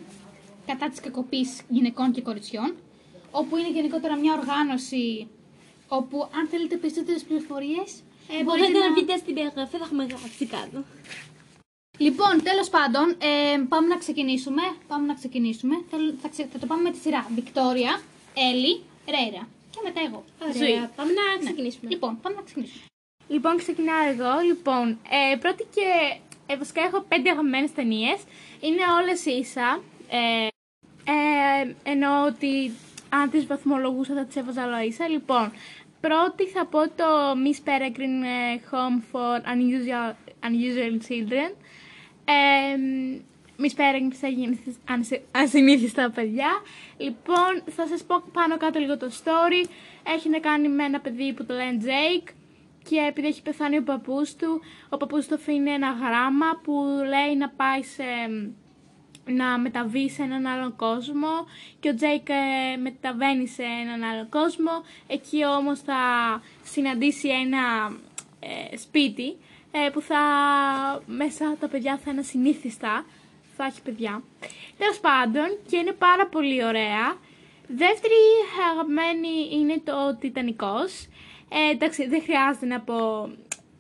[0.71, 2.69] κατά της κακοποίησης γυναικών και κοριτσιών,
[3.41, 5.05] όπου είναι γενικότερα μια οργάνωση
[5.99, 7.89] όπου αν θέλετε περισσότερε πληροφορίες.
[8.41, 10.85] Ε, μπορείτε να μπείτε στην περιγραφή, θα έχουμε γράψει κάτω.
[11.99, 14.63] Λοιπόν, τέλος πάντων, ε, πάμε να ξεκινήσουμε.
[14.89, 15.75] Πάμε να ξεκινήσουμε.
[15.91, 17.27] Θέλω- θα, ξε- θα το πάμε με τη σειρά.
[17.35, 18.01] Βικτόρια,
[18.35, 18.83] Έλλη,
[19.15, 19.49] Ρέιρα.
[19.71, 20.25] Και μετά εγώ.
[20.57, 21.91] Ωραία, πάμε να ξεκινήσουμε.
[21.91, 22.85] Λοιπόν, πάμε να ξεκινήσουμε.
[23.29, 24.33] Λοιπόν, ξεκινάω εγώ.
[24.47, 24.99] Λοιπόν,
[25.33, 25.87] ε, πρώτη και
[26.47, 28.19] ε, βασικά έχω πέντε αγαπημένες ταινίες.
[28.61, 29.83] Είναι όλες ίσα.
[30.09, 30.47] Ε,
[31.15, 32.73] ε, εννοώ ότι
[33.09, 35.09] αν τις βαθμολογούσα θα τις έβαζα όλα ίσα.
[35.09, 35.53] Λοιπόν,
[36.07, 37.09] πρώτη θα πω το
[37.45, 40.13] Miss Peregrine ε, Home for Unusual,
[40.49, 41.51] Unusual Children.
[42.25, 42.77] Ε,
[43.59, 44.61] Miss Peregrine θα γίνει
[45.31, 46.51] ασυνήθιστα παιδιά.
[46.97, 49.69] Λοιπόν, θα σας πω πάνω κάτω λίγο το story.
[50.15, 52.29] Έχει να κάνει με ένα παιδί που το λένε Jake
[52.89, 56.73] και επειδή έχει πεθάνει ο παππούς του, ο παππούς του αφήνει ένα γράμμα που
[57.09, 58.05] λέει να πάει σε,
[59.27, 61.47] να μεταβεί σε έναν άλλον κόσμο
[61.81, 64.71] και ο Τζέικ ε, μεταβαίνει σε έναν άλλον κόσμο.
[65.07, 65.95] Εκεί όμως θα
[66.63, 67.93] συναντήσει ένα
[68.41, 69.37] ε, σπίτι
[69.71, 70.21] ε, που θα
[71.07, 73.05] μέσα τα παιδιά θα είναι ασυνήθιστα,
[73.57, 74.23] θα έχει παιδιά.
[74.79, 77.17] Τέλος πάντων και είναι πάρα πολύ ωραία.
[77.67, 78.15] Δεύτερη
[78.73, 81.09] αγαπημένη είναι το Τιτανικός.
[81.49, 83.29] Ε, εντάξει, δεν χρειάζεται να πω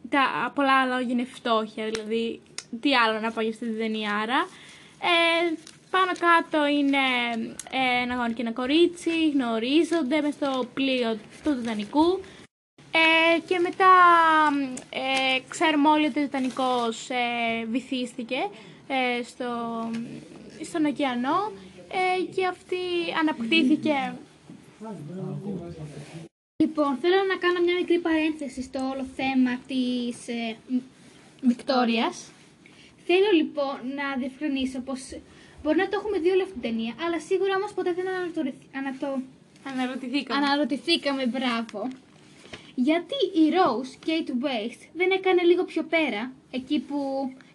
[0.08, 2.40] τα πολλά λόγια είναι φτώχεια, δηλαδή
[2.80, 4.46] τι άλλο να πω για αυτή την ταινιάρα.
[5.04, 5.54] Ε,
[5.90, 7.04] πάνω κάτω είναι
[7.70, 12.20] ε, ένα αγόρι και ένα κορίτσι, γνωρίζονται μες στο πλοίο του Τιτανικού.
[12.94, 13.92] Ε, και μετά
[14.90, 18.48] ε, ξέρουμε όλοι ότι ο Τιτανικός ε, βυθίστηκε
[18.88, 19.50] ε, στο,
[20.64, 21.52] στον ωκεανό
[21.88, 22.76] ε, και αυτή
[23.20, 24.14] αναπτύχθηκε.
[26.62, 30.82] Λοιπόν, θέλω να κάνω μια μικρή παρένθεση στο όλο θέμα της ε, Μ-
[31.40, 32.30] Βικτόριας.
[33.06, 35.00] Θέλω λοιπόν να διευκρινίσω πως
[35.62, 38.62] μπορεί να το έχουμε δει όλη αυτή την ταινία, αλλά σίγουρα όμως ποτέ δεν ανατορυ-
[38.76, 39.20] ανατο...
[39.64, 40.44] Αναρωτηθήκαμε.
[40.46, 41.88] αναρωτηθήκαμε, μπράβο.
[42.74, 46.98] Γιατί η Rose Kate Waste δεν έκανε λίγο πιο πέρα, εκεί που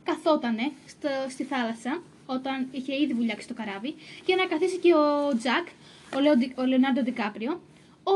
[0.03, 5.37] καθότανε στο, στη θάλασσα, όταν είχε ήδη βουλιάξει το καράβι, για να καθίσει και ο
[5.37, 5.67] Τζακ,
[6.15, 7.61] ο, Λεοντι- ο Λεωνάρντο Ντικάπριο,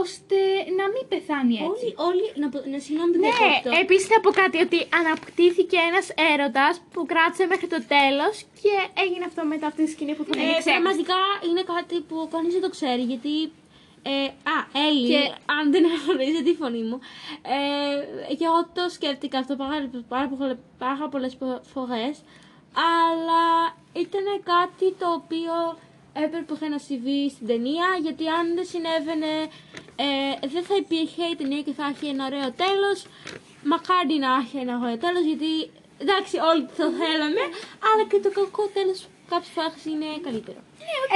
[0.01, 0.39] ώστε
[0.79, 1.67] να μην πεθάνει έτσι.
[1.71, 3.69] Όλοι, όλοι, να, πω- να συγγνώμη που Ναι, διακόπτω.
[3.83, 8.73] επίσης θα πω κάτι ότι αναπτύχθηκε ένας έρωτας που κράτησε μέχρι το τέλος και
[9.03, 10.69] έγινε αυτό μετά αυτή τη σκηνή που θα Ε, είναι ξέχαστη.
[10.71, 13.35] πραγματικά είναι κάτι που κανείς δεν το ξέρει γιατί.
[14.13, 14.25] Ε,
[14.55, 16.97] α, Έλλη, Και- αν δεν γνωρίζετε τη φωνή μου.
[17.55, 21.33] Ε, και εγώ το σκέφτηκα αυτό πάρα, πάρα, πολλε- πάρα πολλές
[21.73, 22.15] φορές.
[23.01, 23.43] Αλλά
[24.03, 25.53] ήταν κάτι το οποίο
[26.13, 27.87] έπρεπε να συμβεί στην ταινία.
[28.01, 29.31] Γιατί αν δεν συνέβαινε,
[30.05, 32.97] ε, δεν θα υπήρχε η ταινία και θα έχει ένα ωραίο τέλος.
[33.71, 35.51] Μακάρι να έχει ένα ωραίο τέλος γιατί
[36.03, 37.43] εντάξει, όλοι το θέλαμε.
[37.87, 38.99] Αλλά και το κακό τέλος
[39.31, 40.59] κάποιες φορές είναι καλύτερο.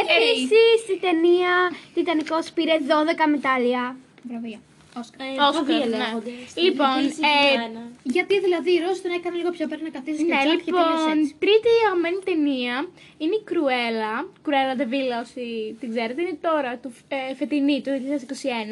[0.02, 0.64] Επίση,
[0.96, 1.54] η ταινία
[1.94, 3.84] Τιτανικός πήρε 12 μετάλλια.
[4.28, 4.60] Βραβεία.
[5.00, 5.20] Όσκαρ.
[5.28, 5.98] Ε, Όσκαρ, βραβεία ναι.
[6.04, 6.34] λέγονται.
[6.52, 7.84] Στην Λοιπόν, Κρήτη ε, συγκεκριμένα.
[8.16, 10.72] Γιατί δηλαδή η Rose τον έκανε λίγο πιο πέρα να καθίσει και Ναι, Τζακ και
[10.78, 11.36] τελείωσε λοιπόν, έτσι.
[11.44, 12.76] τρίτη αγαπημένη ταινία
[13.22, 14.14] είναι η Κρουέλα.
[14.46, 15.44] Κρουέλα de Villa, όσοι
[15.80, 17.92] την ξέρετε, είναι τώρα, του, ε, φετινή, του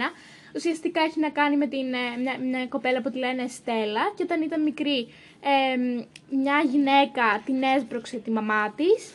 [0.06, 0.08] 2021.
[0.56, 4.24] Ουσιαστικά έχει να κάνει με την, ε, μια, μια κοπέλα που τη λένε Στέλλα και
[4.28, 5.00] όταν ήταν μικρή
[5.52, 5.78] ε,
[6.30, 9.14] μια γυναίκα την έσπρωξε τη μαμά της,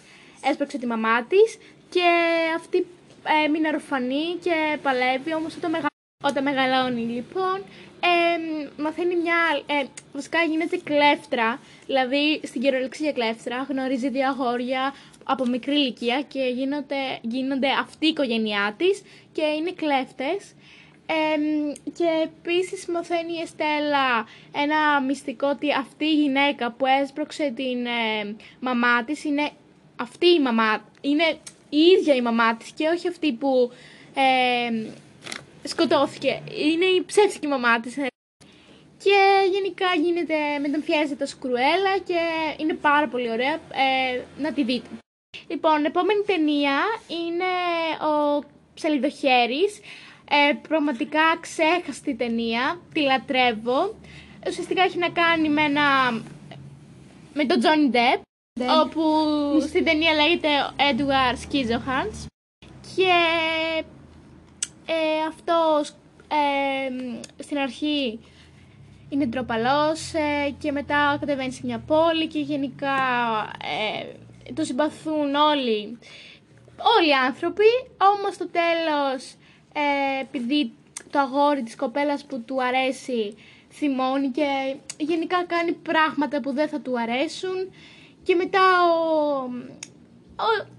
[0.51, 1.59] έσπρωξε τη μαμά της
[1.91, 2.09] και
[2.57, 2.87] αυτή
[3.25, 5.87] ε, έμεινε ορφανή και παλεύει, όμως όταν, μεγα...
[6.25, 7.63] όταν μεγαλώνει λοιπόν
[8.01, 15.47] ε, μαθαίνει μια, ε, βασικά γίνεται κλέφτρα, δηλαδή στην κυριολεξία κλέφτρα, γνωρίζει δύο αγόρια από
[15.47, 19.03] μικρή ηλικία και γίνονται, γίνονται αυτή η οικογένειά της
[19.33, 20.55] και είναι κλέφτες.
[21.35, 27.87] Εμ, και επίσης μαθαίνει η Εστέλα ένα μυστικό ότι αυτή η γυναίκα που έσπρωξε την
[27.87, 29.51] ε, μαμά της είναι
[29.97, 31.37] αυτή η μαμά, είναι
[31.69, 33.71] η ίδια η μαμά της και όχι αυτή που
[34.15, 34.89] ε,
[35.69, 36.43] σκοτώθηκε.
[36.55, 37.97] Είναι η ψεύτικη μαμά της.
[37.97, 38.07] ε.
[39.05, 39.19] Και
[39.53, 42.19] γενικά γίνεται, μεταμφιέζεται ως κρουέλα και
[42.57, 44.89] είναι πάρα πολύ ωραία ε, να τη δείτε.
[45.49, 46.79] Λοιπόν, επόμενη ταινία
[47.09, 47.51] είναι
[48.13, 49.81] ο Ψαλιδοχέρης.
[50.31, 53.95] Ε, πραγματικά ξέχαστη ταινία, τη λατρεύω.
[54.47, 56.11] Ουσιαστικά έχει να κάνει με ένα...
[57.35, 58.21] με τον Johnny Depp,
[58.83, 59.03] όπου
[59.67, 62.27] στην ταινία λέγεται Edward Scissorhands.
[62.97, 63.13] Και
[64.89, 65.95] ε, αυτός
[66.29, 68.21] ε, στην αρχή
[69.09, 72.97] είναι ντροπαλός ε, και μετά κατεβαίνει σε μια πόλη και γενικά
[73.63, 75.99] ε, το συμπαθούν όλοι,
[76.99, 79.35] όλοι οι άνθρωποι, όμως στο τέλος
[79.73, 80.73] ε, επειδή
[81.11, 83.35] το αγόρι της κοπέλας που του αρέσει
[83.71, 87.73] θυμώνει και γενικά κάνει πράγματα που δεν θα του αρέσουν
[88.23, 89.43] και μετά ο,
[90.37, 90.78] ο,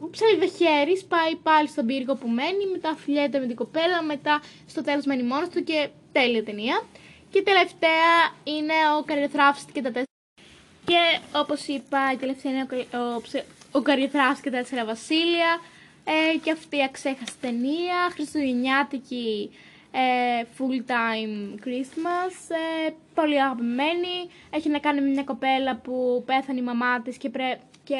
[0.00, 4.82] ο ψαλιδοχέρης πάει πάλι στον πύργο που μένει, μετά φιλιέται με την κοπέλα, μετά στο
[4.82, 6.82] τέλος μένει μόνος του και τέλεια ταινία.
[7.30, 8.12] Και τελευταία
[8.44, 10.04] είναι ο Καριοθράφης και τα τέσσερα.
[10.84, 14.84] Και όπως είπα, η τελευταία είναι ο, Κα- ο, ψε- ο Καριοθράφης και τα τέσσερα
[14.84, 15.60] βασίλεια.
[16.04, 19.50] Ε, και αυτή η αξέχαστη ταινία, χριστουγεννιάτικη
[19.92, 22.54] ε, full time Christmas,
[22.86, 24.16] ε, πολύ αγαπημένη.
[24.50, 27.58] Έχει να κάνει με μια κοπέλα που πέθανε η μαμά της και, πρέ...
[27.84, 27.96] και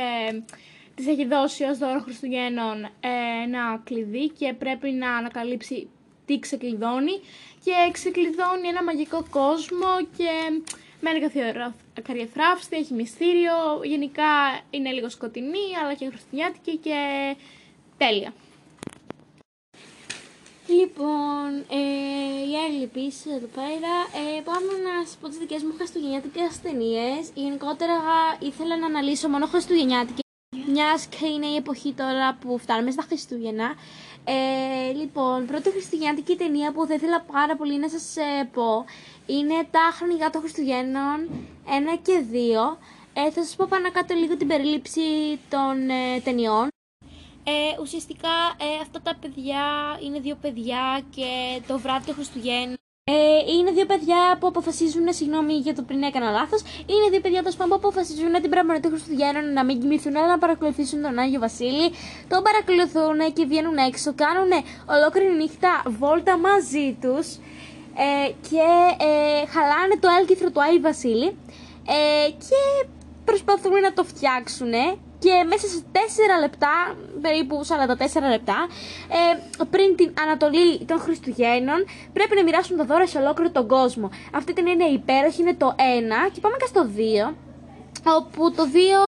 [1.01, 3.09] της έχει δώσει ως δώρο Χριστουγέννων ε,
[3.45, 5.89] ένα κλειδί και πρέπει να ανακαλύψει
[6.27, 7.21] τι ξεκλειδώνει
[7.65, 10.31] και ξεκλειδώνει ένα μαγικό κόσμο και
[11.01, 16.99] με ένα καθιερο- καριεθράφστη, έχει μυστήριο, γενικά είναι λίγο σκοτεινή αλλά και χριστουγεννιάτικη και
[17.97, 18.33] τέλεια.
[20.67, 21.83] Λοιπόν, ε,
[22.51, 23.95] η Έλλη επίσης εδώ πέρα.
[24.21, 27.31] Ε, πάμε να σας πω τις δικές μου χριστουγεννιάτικες ταινίες.
[27.35, 27.95] Γενικότερα
[28.41, 30.29] ήθελα να αναλύσω μόνο χριστουγεννιάτικες.
[30.73, 33.75] Μιας και είναι η εποχή τώρα που φτάνουμε στα Χριστούγεννα.
[34.25, 38.85] Ε, λοιπόν, πρώτη χριστουγεννιάτικη ταινία που θα ήθελα πάρα πολύ να σας ε, πω
[39.27, 41.29] είναι τα χρονικά των Χριστουγέννων
[41.95, 42.77] 1 και 2.
[43.13, 45.01] Ε, θα σας πω πάνω κάτω λίγο την περίληψη
[45.49, 46.69] των ε, ταινιών.
[47.45, 49.65] Ε, ουσιαστικά ε, αυτά τα παιδιά
[50.05, 52.77] είναι δύο παιδιά και το βράδυ των Χριστουγέννων.
[53.11, 56.61] Ε, είναι δύο παιδιά που αποφασίζουν, συγγνώμη για το πριν έκανα λάθος.
[56.93, 60.39] Είναι δύο παιδιά τόσο που αποφασίζουν την πράγμα των Χριστουγέννων να μην κοιμηθούν, αλλά να
[60.39, 61.87] παρακολουθήσουν τον Άγιο Βασίλη.
[62.29, 64.51] Τον παρακολουθούν και βγαίνουν έξω, κάνουν
[64.95, 67.27] ολόκληρη νύχτα βόλτα μαζί τους
[68.07, 68.67] ε, και
[69.09, 71.29] ε, χαλάνε το έλκυθρο του Άγιου Βασίλη
[71.97, 72.61] ε, και
[73.25, 74.73] προσπαθούν να το φτιάξουν
[75.25, 75.97] και μέσα σε 4
[76.41, 78.59] λεπτά, περίπου 44 λεπτά,
[79.19, 84.11] ε, πριν την Ανατολή των Χριστουγέννων, πρέπει να μοιράσουν τα δώρα σε ολόκληρο τον κόσμο.
[84.35, 87.35] Αυτή την είναι υπέροχη, είναι το 1 και πάμε και στο 2,
[88.19, 89.03] όπου το 2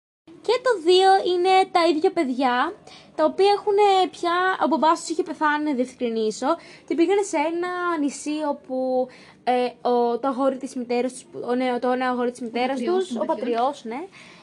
[0.42, 2.73] και το 2 είναι τα ίδια παιδιά,
[3.14, 3.79] τα οποία έχουν
[4.11, 6.46] πια, ο μπαμπάς τους είχε πεθάνει, να διευκρινίσω,
[6.87, 7.70] και πήγανε σε ένα
[8.01, 9.09] νησί όπου
[9.44, 13.07] ε, ο, το αγόρι της μητέρας τους, ο νέο, το νέο αγόρι της μητέρας πατριός,
[13.07, 14.01] τους, ο ο πατριός, ναι,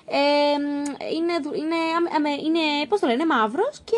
[0.09, 0.53] ε,
[1.15, 1.75] είναι, δου- είναι,
[2.15, 3.97] αμε- είναι, πώς το λένε, μαύρος και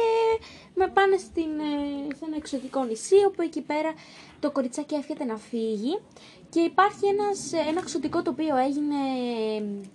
[0.75, 3.93] με πάνε στην, ε, σε ένα εξωτικό νησί όπου εκεί πέρα
[4.39, 5.99] το κοριτσάκι εύχεται να φύγει.
[6.49, 8.95] Και υπάρχει ένας, ε, ένα εξωτικό το οποίο έγινε,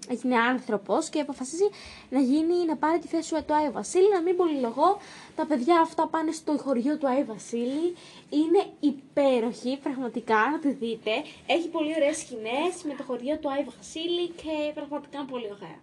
[0.09, 1.69] έγινε άνθρωπος και αποφασίζει
[2.11, 4.99] να γίνει, να πάρει τη θέση του Άι Βασίλη, να μην πολυλογώ,
[5.37, 7.95] τα παιδιά αυτά πάνε στο χωριό του Άι Βασίλη,
[8.31, 11.11] είναι υπέροχη, πραγματικά, να τη δείτε,
[11.47, 15.79] έχει πολύ ωραίες σκηνές με το χωριό του Άι Βασίλη και πραγματικά είναι πολύ ωραία.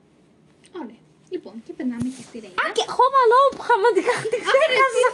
[0.81, 1.01] Ωραία.
[1.33, 2.61] Λοιπόν, και περνάμε και στη Ρέινα.
[2.63, 5.07] Α, και Home Alone, πραγματικά την ξέχασα.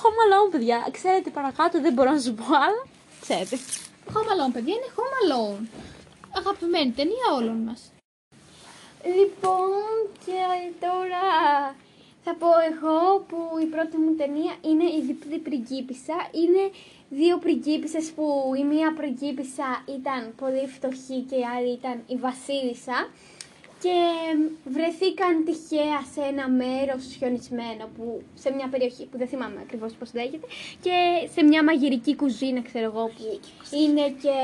[0.00, 0.88] Home Alone, παιδιά.
[0.96, 2.82] Ξέρετε παρακάτω, δεν μπορώ να σου πω άλλα.
[3.24, 3.56] Ξέρετε.
[4.14, 5.64] Home Alone, παιδιά, είναι Home Alone.
[6.40, 7.80] Αγαπημένη ταινία όλων μας.
[9.18, 9.92] Λοιπόν,
[10.24, 10.40] και
[10.80, 11.24] τώρα
[12.24, 16.16] θα πω εγώ που η πρώτη μου ταινία είναι η διπλή πριγκίπισσα.
[16.42, 16.70] Είναι
[17.08, 23.08] δύο πριγκίπισσες που η μία πριγκίπισσα ήταν πολύ φτωχή και η άλλη ήταν η βασίλισσα
[23.84, 23.96] και
[24.64, 30.14] βρεθήκαν τυχαία σε ένα μέρος χιονισμένο που, σε μια περιοχή που δεν θυμάμαι ακριβώς πώς
[30.14, 30.46] λέγεται
[30.80, 30.92] και
[31.34, 33.40] σε μια μαγειρική κουζίνα ξέρω εγώ που
[33.82, 34.36] είναι και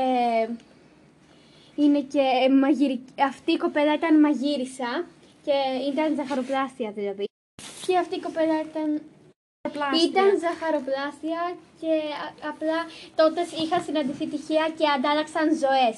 [1.75, 3.13] είναι και μαγειρική.
[3.21, 5.05] Αυτή η κοπέλα ήταν μαγείρισα
[5.45, 5.57] και
[5.91, 7.25] ήταν ζαχαροπλάστια δηλαδή.
[7.87, 9.01] Και αυτή η κοπέλα ήταν
[10.07, 11.91] ήταν ζαχαροπλάστια και
[12.25, 12.77] α- απλά
[13.15, 15.97] τότε είχαν συναντηθεί τυχαία και αντάλλαξαν ζωές.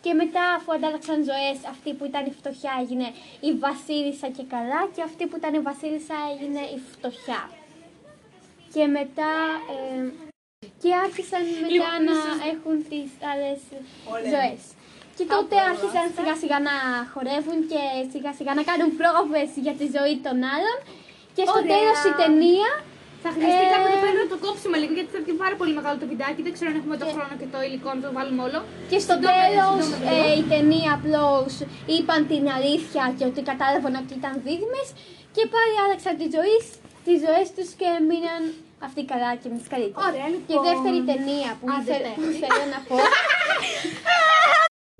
[0.00, 3.08] Και μετά αφού αντάλλαξαν ζωές, αυτή που ήταν η φτωχιά έγινε
[3.48, 7.42] η βασίλισσα και καλά και αυτή που ήταν η βασίλισσα έγινε η φτωχιά.
[8.74, 9.32] Και μετά...
[9.74, 10.26] ε,
[10.82, 12.18] και άρχισαν μετά να
[12.52, 13.58] έχουν τις άλλες
[14.32, 14.60] ζωές.
[15.16, 16.74] Και τότε άρχισαν σιγά σιγά να
[17.12, 17.82] χορεύουν και
[18.12, 20.78] σιγά σιγά να κάνουν πρόβες για τη ζωή των άλλων.
[21.36, 21.72] Και στο Ωραία.
[21.74, 22.70] τέλος η ταινία
[23.24, 25.96] Θα χρειαστεί Ε, κάποτε πέρα να το κόψουμε λίγο γιατί θα βγει πάρα πολύ μεγάλο
[26.02, 26.40] το βιντεάκι.
[26.46, 28.58] Δεν ξέρω αν έχουμε το χρόνο και το υλικό να το βάλουμε όλο.
[28.90, 31.52] Και στο Συντόμως, τέλος συντόμως, ε, η ταινία απλώς
[31.96, 34.88] είπαν την αλήθεια και ότι κατάλαβαν ότι ήταν δίδυμες
[35.36, 36.64] και πάλι άλλαξαν τη ζωής,
[37.06, 38.42] τις ζωές τους και μείναν
[38.86, 40.04] αυτοί καλά και εμείς καλύτερα.
[40.08, 40.46] Ωραία, λοιπόν.
[40.48, 42.12] Και η δεύτερη ταινία που, Άντε, ήθε- ναι.
[42.18, 42.96] που θέλω να πω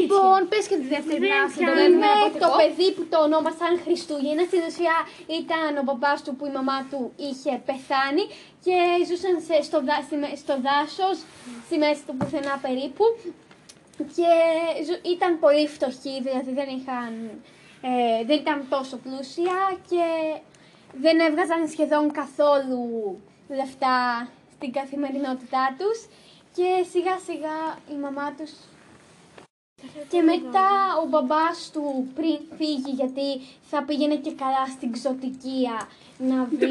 [0.09, 1.57] Λοιπόν, πες και τη δεύτερη Δεν βράση.
[1.59, 1.71] πιάνω.
[1.71, 2.57] το λέμε είναι από το εγώ.
[2.61, 4.43] παιδί που το ονόμασαν Χριστούγεννα.
[4.51, 4.97] Στην ουσία
[5.41, 8.25] ήταν ο μπαμπάς του που η μαμά του είχε πεθάνει
[8.65, 8.77] και
[9.09, 11.17] ζούσαν σε, στο, δά- στη με- στο δάσος,
[11.67, 13.05] στη μέση του πουθενά περίπου.
[14.17, 14.31] Και
[14.87, 17.13] ζου- ήταν πολύ φτωχοί, δηλαδή δεν είχαν,
[17.91, 19.57] ε, δεν ήταν τόσο πλούσια
[19.91, 20.05] και
[21.05, 22.81] δεν έβγαζαν σχεδόν καθόλου
[23.49, 25.99] λεφτά στην καθημερινότητά τους
[26.57, 27.59] και σιγά σιγά
[27.95, 28.51] η μαμά τους
[30.09, 30.69] και μετά
[31.03, 35.89] ο μπαμπάς του πριν φύγει γιατί θα πήγαινε και καλά στην ξωτικία
[36.19, 36.71] να βρει...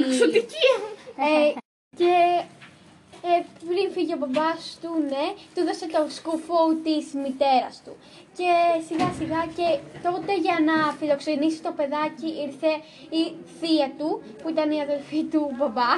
[1.20, 1.54] Ε,
[1.96, 2.14] και
[3.22, 7.96] ε, πριν φύγει ο μπαμπάς του, ναι, του δώσε το σκουφό της μητέρας του.
[8.38, 8.52] Και
[8.88, 12.72] σιγά σιγά και τότε για να φιλοξενήσει το παιδάκι ήρθε
[13.10, 13.24] η
[13.60, 15.92] θεία του, που ήταν η αδελφή του μπαμπά.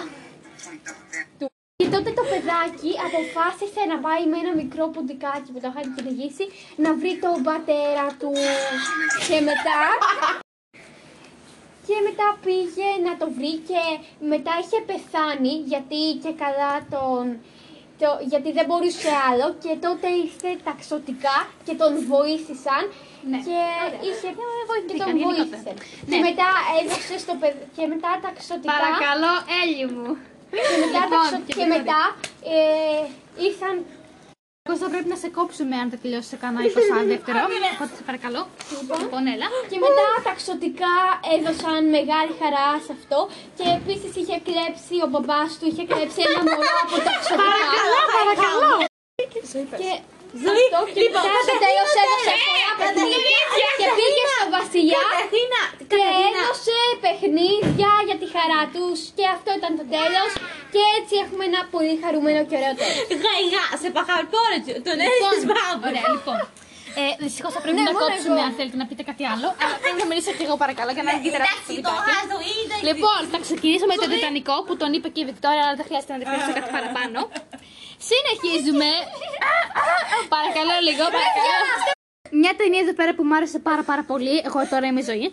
[1.40, 1.49] του.
[1.84, 6.46] Και τότε το παιδάκι αποφάσισε να πάει με ένα μικρό ποντικάκι που το είχαν κυνηγήσει
[6.84, 8.32] να βρει τον πατέρα του.
[9.28, 9.80] Και μετά
[11.88, 13.82] και μετά πήγε να το βρει και
[14.34, 17.24] μετά είχε πεθάνει γιατί και καλά τον...
[18.02, 22.84] Το, γιατί δεν μπορούσε άλλο και τότε ήρθε τα ξωτικά και τον βοήθησαν
[23.32, 23.40] Ναι.
[23.48, 23.60] και
[24.08, 25.36] είχε και τον βοηθήκαν γενικότερα.
[25.38, 25.72] βοήθησε.
[25.76, 26.12] Ναι.
[26.12, 30.10] Και μετά έδωσε στο παιδί και μετά τα ξωτικά Παρακαλώ, Έλλη μου.
[30.70, 32.00] Και μετά, τα Λοιπόν, ξω- και και μετά μετά
[32.54, 33.76] ε, ήρθαν
[34.70, 37.38] Κώστα πρέπει να σε κόψουμε αν δεν τελειώσει σε κανένα 20 δεύτερο.
[37.76, 38.42] Οπότε σε παρακαλώ.
[39.04, 39.48] Λοιπόν, έλα.
[39.72, 40.96] Και μετά τα ξωτικά
[41.36, 43.20] έδωσαν μεγάλη χαρά σε αυτό
[43.58, 47.44] και επίσης είχε κλέψει, ο μπαμπάς του είχε κλέψει ένα μωρό από τα ξωτικά.
[47.44, 48.72] Παρακαλώ, παρακαλώ.
[49.82, 49.92] Και
[50.38, 55.04] αυτό και μετά στο τέλος έδωσε πολλά παιχνίδια και πήγε στο βασιλιά
[55.92, 60.30] και έδωσε παιχνίδια για τη χαρά τους και αυτό ήταν το τέλος
[60.74, 63.06] και έτσι έχουμε ένα πολύ χαρούμενο και ωραίο τέλος.
[63.24, 65.82] Γαϊγά, σε παχαρπόρετζο, τον Λοιπόν, έδειξες μπράβο.
[65.90, 66.40] Ωραία, λοιπόν.
[67.02, 68.48] Ε, Δυστυχώς θα πρέπει Ναι, να μόνο κόψουμε εγώ.
[68.48, 69.48] αν θέλετε να πείτε κάτι άλλο.
[69.64, 72.82] Αλλά πρέπει να μιλήσω και εγώ παρακαλώ για να μην τεράστιο το βιντεάκι.
[72.90, 76.12] Λοιπόν, θα ξεκινήσω με το Τιτανικό που τον είπε και η Βικτόρια, αλλά δεν χρειάζεται
[76.14, 77.20] να διευκρινίσω κάτι παραπάνω.
[78.10, 78.90] Συνεχίζουμε.
[80.36, 81.58] παρακαλώ λίγο, παρακαλώ.
[82.42, 85.26] Μια ταινία εδώ πέρα που μου άρεσε πάρα πάρα πολύ, εγώ τώρα είμαι η ζωή,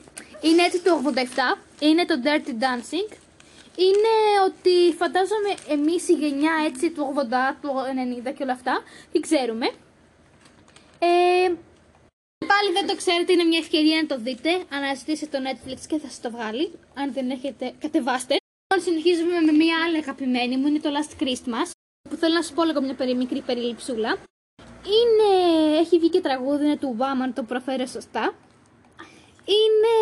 [0.46, 3.10] είναι έτσι το 87, είναι το Dirty Dancing.
[3.86, 4.12] Είναι
[4.48, 7.70] ότι φαντάζομαι εμείς η γενιά έτσι του 80, του
[8.28, 9.66] 90 και όλα αυτά, τι ξέρουμε.
[10.98, 11.48] Ε,
[12.46, 14.50] πάλι δεν το ξέρετε, είναι μια ευκαιρία να το δείτε.
[14.70, 16.72] Αναζητήστε το Netflix και θα σας το βγάλει.
[16.94, 18.36] Αν δεν έχετε, κατεβάστε.
[18.68, 21.70] Λοιπόν, συνεχίζουμε με μια άλλη αγαπημένη μου, είναι το Last Christmas.
[22.08, 24.16] Που θέλω να σας πω λίγο μια περί, μικρή περιληψούλα.
[24.96, 25.30] Είναι,
[25.78, 28.34] έχει βγει και τραγούδι, είναι του Obama, αν το προφέρω σωστά.
[29.56, 29.94] Είναι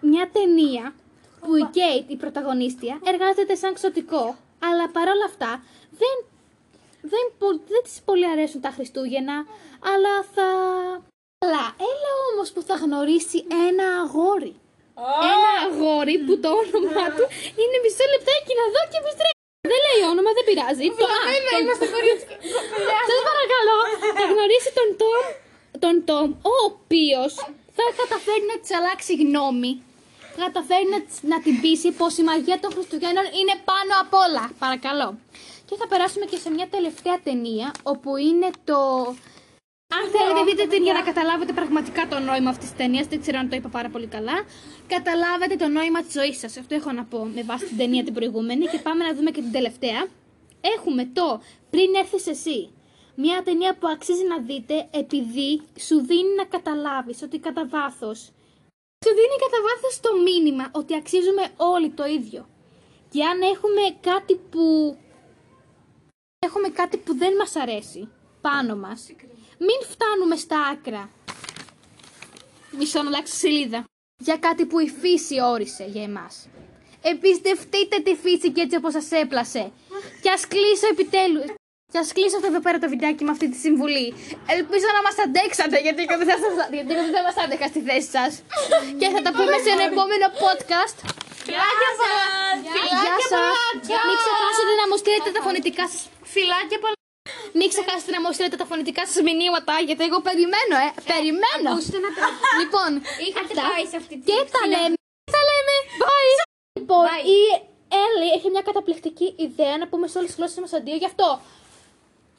[0.00, 0.94] μια ταινία
[1.40, 4.36] που η Κέιτ, η πρωταγωνίστρια, εργάζεται σαν ξωτικό.
[4.58, 6.16] Αλλά παρόλα αυτά δεν,
[7.12, 9.36] δεν, πο- δεν της πολύ αρέσουν τα Χριστούγεννα,
[9.92, 10.46] αλλά θα...
[11.44, 13.38] Αλλά έλα όμως που θα γνωρίσει
[13.68, 14.54] ένα αγόρι.
[15.34, 17.24] Ένα αγόρι που το όνομά του
[17.60, 19.34] είναι μισό λεπτάκι να δω και επιστρέφω.
[19.72, 20.86] Δεν λέει όνομα, δεν πειράζει.
[21.02, 21.20] Το α,
[21.52, 21.60] τον...
[21.62, 21.86] είμαστε
[23.08, 23.78] Σας παρακαλώ,
[24.18, 25.24] θα γνωρίσει τον Τόμ,
[25.84, 27.32] τον Τόμ, ο οποίος
[27.76, 29.72] θα καταφέρει να της αλλάξει γνώμη.
[30.34, 34.14] Θα καταφέρει να, της- να την πείσει πως η μαγεία των Χριστουγέννων είναι πάνω απ'
[34.24, 34.44] όλα.
[34.64, 35.08] Παρακαλώ.
[35.68, 38.78] Και θα περάσουμε και σε μια τελευταία ταινία, όπου είναι το...
[39.98, 43.38] Αν θέλετε δείτε την για να καταλάβετε πραγματικά το νόημα αυτής της ταινίας, δεν ξέρω
[43.38, 44.36] αν το είπα πάρα πολύ καλά,
[44.86, 46.56] καταλάβετε το νόημα της ζωής σας.
[46.56, 49.40] Αυτό έχω να πω με βάση την ταινία την προηγούμενη και πάμε να δούμε και
[49.40, 50.06] την τελευταία.
[50.76, 52.70] Έχουμε το «Πριν έρθεις εσύ».
[53.14, 58.14] Μια ταινία που αξίζει να δείτε επειδή σου δίνει να καταλάβεις ότι κατά βάθο.
[59.04, 62.48] Σου δίνει κατά βάθος το μήνυμα ότι αξίζουμε όλοι το ίδιο.
[63.10, 64.96] Και αν έχουμε κάτι που
[66.48, 68.08] έχουμε κάτι που δεν μας αρέσει
[68.40, 69.00] πάνω μας,
[69.66, 71.02] μην φτάνουμε στα άκρα.
[72.78, 73.80] Μισό να αλλάξω σελίδα.
[74.28, 76.34] Για κάτι που η φύση όρισε για εμάς.
[77.10, 79.62] Εμπιστευτείτε τη φύση και έτσι όπως σας έπλασε.
[80.22, 81.48] Και ας κλείσω επιτέλους.
[81.92, 84.06] Και ας κλείσω αυτό εδώ πέρα το βιντεάκι με αυτή τη συμβουλή.
[84.56, 87.66] Ελπίζω να μας αντέξατε, γιατί εγώ δεν θα, σας- γιατί εγώ δεν θα μας άντεχα
[87.72, 88.32] στη θέση σας.
[89.00, 90.96] και θα τα πούμε σε ένα επόμενο podcast.
[91.46, 92.26] Φιλάκια πολλά!
[93.02, 93.54] Γεια σας.
[94.06, 94.55] Μην ξεχάσετε να
[94.96, 96.02] μου στείλετε τα φωνητικά σας.
[96.32, 96.98] Φιλάκια πολλά.
[97.58, 100.88] Μην ξεχάσετε να μου στείλετε τα φωνητικά σας μηνύματα, γιατί εγώ περιμένω, ε.
[101.12, 101.68] Περιμένω.
[101.74, 102.56] Ακούστε να τραγουδήσω.
[102.62, 102.90] Λοιπόν,
[103.26, 103.62] Είχατε αυτά.
[103.70, 104.96] πάει σε αυτή τη Και τα λέμε.
[105.34, 105.74] Τα λέμε.
[106.02, 106.32] Bye.
[106.80, 107.24] Λοιπόν, Bye.
[107.36, 107.40] η
[108.04, 111.28] Έλλη έχει μια καταπληκτική ιδέα να πούμε σε όλες τις γλώσσες μας αντίο γι' αυτό.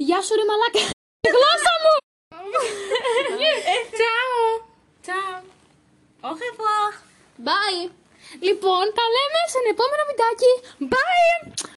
[0.07, 0.79] Γεια σου ρε μαλάκα.
[1.27, 1.93] Η γλώσσα μου.
[3.95, 4.41] Τσάου.
[5.03, 5.41] Τσάου.
[6.27, 6.89] Au revoir.
[7.47, 7.81] Bye.
[8.47, 10.51] Λοιπόν, τα λέμε σε ένα επόμενο βιντεάκι.
[10.93, 11.75] Bye.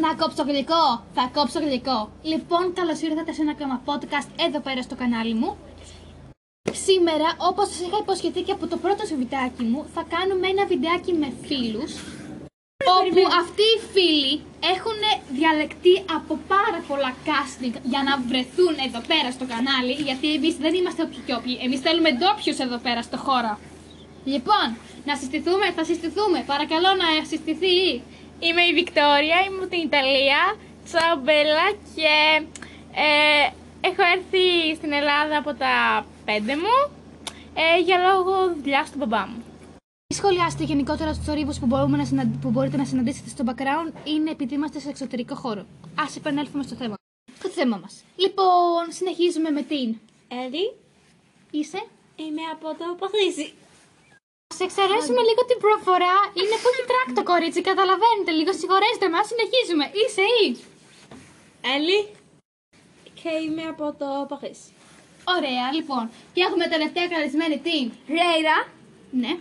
[0.00, 1.04] Να κόψω γλυκό.
[1.14, 2.12] Θα κόψω γλυκό.
[2.22, 5.56] Λοιπόν, καλώς ήρθατε σε ένα ακόμα podcast εδώ πέρα στο κανάλι μου.
[6.72, 10.66] Σήμερα, όπως σας είχα υποσχεθεί και από το πρώτο σου βιντεάκι μου, θα κάνουμε ένα
[10.66, 11.92] βιντεάκι με φίλους
[12.98, 14.34] όπου αυτοί οι φίλοι
[14.74, 15.00] έχουν
[15.38, 20.72] διαλεκτεί από πάρα πολλά casting για να βρεθούν εδώ πέρα στο κανάλι, γιατί εμείς δεν
[20.74, 23.58] είμαστε όποιοι και όποιοι, εμείς θέλουμε ντόπιους εδώ πέρα στο χώρο.
[24.32, 24.66] Λοιπόν,
[25.08, 27.78] να συστηθούμε, θα συστηθούμε, παρακαλώ να συστηθεί.
[28.40, 30.40] Είμαι η Βικτόρια, είμαι από την Ιταλία.
[30.84, 32.12] Τσαο Μπέλα και
[33.06, 33.52] ε,
[33.88, 36.76] έχω έρθει στην Ελλάδα από τα πέντε μου
[37.54, 39.44] ε, για λόγω δουλειά του μπαμπά μου.
[40.06, 44.06] Τι σχολιάστε γενικότερα στους θορύβου που, μπορούμε να συναν- που μπορείτε να συναντήσετε στο background
[44.06, 45.60] είναι επειδή είμαστε σε εξωτερικό χώρο.
[45.94, 46.94] Α επανέλθουμε στο θέμα.
[47.42, 48.04] Το θέμα μας.
[48.16, 49.96] Λοιπόν, συνεχίζουμε με την.
[50.44, 50.72] Έλλη,
[51.50, 51.82] Είσαι;
[52.16, 53.52] είμαι από το Παθρίσι.
[54.56, 56.16] Σε εξαιρέσουμε λίγο την προφορά.
[56.40, 58.30] Είναι που έχει τρακ το κορίτσι, καταλαβαίνετε.
[58.38, 59.84] Λίγο συγχωρέστε μας, συνεχίζουμε.
[60.00, 60.46] Είσαι ή.
[61.74, 61.98] Έλλη
[63.20, 64.68] και είμαι από το Παθρίσι.
[65.36, 66.04] Ωραία, λοιπόν.
[66.34, 67.84] Και έχουμε τελευταία καλεσμένη την.
[68.18, 68.58] Ρέιρα
[69.22, 69.32] Ναι.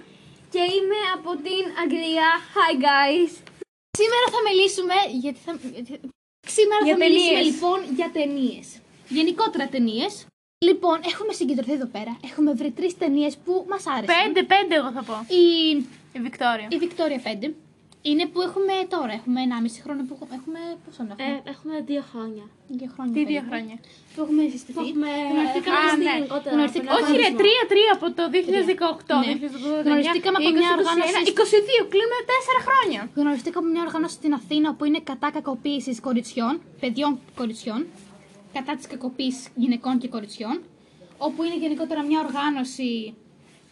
[0.53, 2.27] και είμαι από την Αγγλία.
[2.55, 3.31] Hi guys.
[3.99, 4.95] Σήμερα θα μιλήσουμε.
[5.23, 5.51] Γιατί θα...
[6.57, 7.45] Σήμερα Για θα μιλήσουμε ταινίες.
[7.53, 8.67] λοιπόν για ταινίες.
[9.17, 10.13] Γενικότερα ταινίες.
[10.67, 12.11] Λοιπόν, έχουμε συγκεντρωθεί εδώ πέρα.
[12.29, 14.15] Έχουμε βρει τρεις ταινίες που μας άρεσαν.
[14.23, 15.15] Πέντε, πέντε εγώ θα πω.
[15.41, 15.43] Η,
[16.17, 16.67] Η Βικτόρια.
[16.75, 17.53] η Βικτόρια 5
[18.09, 19.11] είναι που έχουμε τώρα.
[19.19, 20.59] Έχουμε 1,5 χρόνο που έχουμε.
[20.85, 22.45] Πόσο να έχουμε; Ε, έχουμε δύο χρόνια.
[22.79, 23.13] δύο χρόνια.
[23.17, 23.49] Τι δύο περίπου.
[23.51, 23.75] χρόνια;
[24.13, 24.79] Που έχουμε συστηθεί.
[24.89, 26.15] Έχουμε Γνωριστήκαμε Α, στη- ναι.
[26.55, 29.15] γνωριστήκαμε- Όχι ρε, τρία, τρία από το 2018.
[29.19, 29.27] Ναι.
[29.33, 32.99] 2019, Γνωριστήκαμε από μια 2021, οργάνωση- 22, κλείνουμε τέσσερα χρόνια.
[33.21, 37.79] Γνωριστήκαμε από μια οργάνωση στην Αθήνα που είναι κατά κακοποίησης κοριτσιών, παιδιών κοριτσιών,
[38.53, 40.61] κατά της κακοποίησης γυναικών και κοριτσιών,
[41.17, 43.13] όπου είναι γενικότερα μια οργάνωση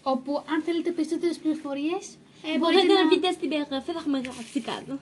[0.03, 2.03] όπου αν θέλετε περισσότερες πληροφορίες.
[2.53, 4.99] Ε, μπορείτε να μπείτε στην περιγραφή, θα έχουμε γράψει κάτω.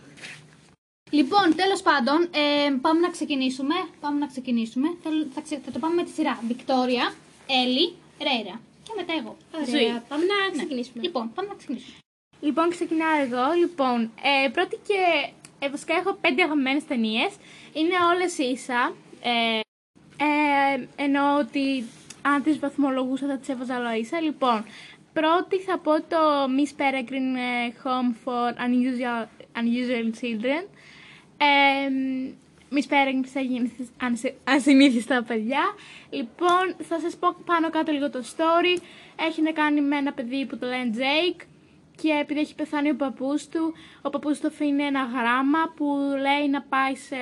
[1.11, 3.75] Λοιπόν, τέλος πάντων, ε, πάμε να ξεκινήσουμε.
[3.99, 4.87] Πάμε να ξεκινήσουμε.
[5.03, 6.39] Θέλω- θα, ξε- θα το πάμε με τη σειρά.
[6.47, 7.13] Βικτόρια,
[7.61, 7.93] Έλλη,
[8.27, 8.59] Ρέιρα.
[8.83, 9.37] Και μετά εγώ.
[9.67, 11.03] Ωραία, πάμε να ξεκινήσουμε.
[11.03, 11.95] Λοιπόν, πάμε να ξεκινήσουμε.
[12.41, 13.45] Λοιπόν, ξεκινάω εγώ.
[13.59, 14.11] Λοιπόν,
[14.45, 14.99] ε, πρώτη και
[15.59, 17.31] ε, βασικά έχω πέντε αγαπημένες ταινίες.
[17.73, 18.93] Είναι όλες ίσα.
[19.27, 19.59] Ε,
[20.17, 21.83] ε, εννοώ ότι
[22.21, 24.21] αν τις βαθμολογούσα θα τις έβαζα όλα ίσα.
[24.21, 24.65] Λοιπόν,
[25.13, 26.17] πρώτη θα πω το
[26.57, 29.25] Miss Peregrine ε, Home for Unusual,
[29.61, 30.63] Unusual Children.
[31.37, 31.87] Ε,
[32.71, 33.71] Miss Peregrine θα γίνει
[34.43, 35.63] ασυνήθιστα παιδιά.
[36.09, 38.81] Λοιπόν, θα σας πω πάνω κάτω λίγο το story.
[39.27, 41.41] Έχει να κάνει με ένα παιδί που το λένε Jake
[42.01, 45.85] και επειδή έχει πεθάνει ο παππούς του, ο παππούς του αφήνει ένα γράμμα που
[46.21, 47.15] λέει να πάει σε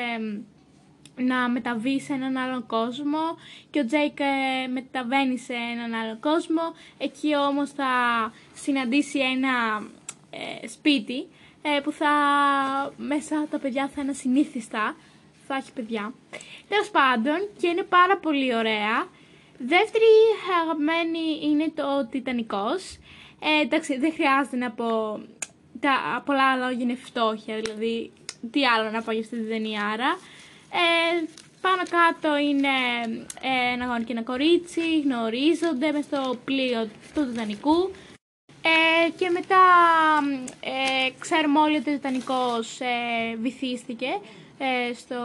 [1.15, 3.37] να μεταβεί σε έναν άλλον κόσμο
[3.69, 6.61] και ο Τζέικ ε, μεταβαίνει σε έναν άλλον κόσμο.
[6.97, 7.91] Εκεί όμως θα
[8.53, 9.83] συναντήσει ένα
[10.29, 11.27] ε, σπίτι
[11.61, 12.09] ε, που θα
[12.97, 14.95] μέσα τα παιδιά θα είναι ασυνήθιστα,
[15.47, 16.13] θα έχει παιδιά.
[16.67, 19.07] Τέλος πάντων και είναι πάρα πολύ ωραία.
[19.57, 20.05] Δεύτερη
[20.61, 22.97] αγαπημένη είναι το Τιτανικός.
[23.39, 25.19] Ε, εντάξει, δεν χρειάζεται να πω
[25.79, 28.11] τα πολλά λόγια είναι φτώχεια, δηλαδή
[28.51, 30.17] τι άλλο να πω για αυτή την ταινιάρα.
[30.73, 31.25] Ε,
[31.61, 32.75] πάνω κάτω είναι
[33.41, 37.91] ε, ένα αγόρι και ένα κορίτσι, γνωρίζονται μες στο πλοίο του Τιτανικού.
[38.65, 39.63] Ε, και μετά
[40.59, 44.19] ε, ξέρουμε όλοι ότι ο Τιτανικός ε, βυθίστηκε
[44.57, 45.21] ε, στο,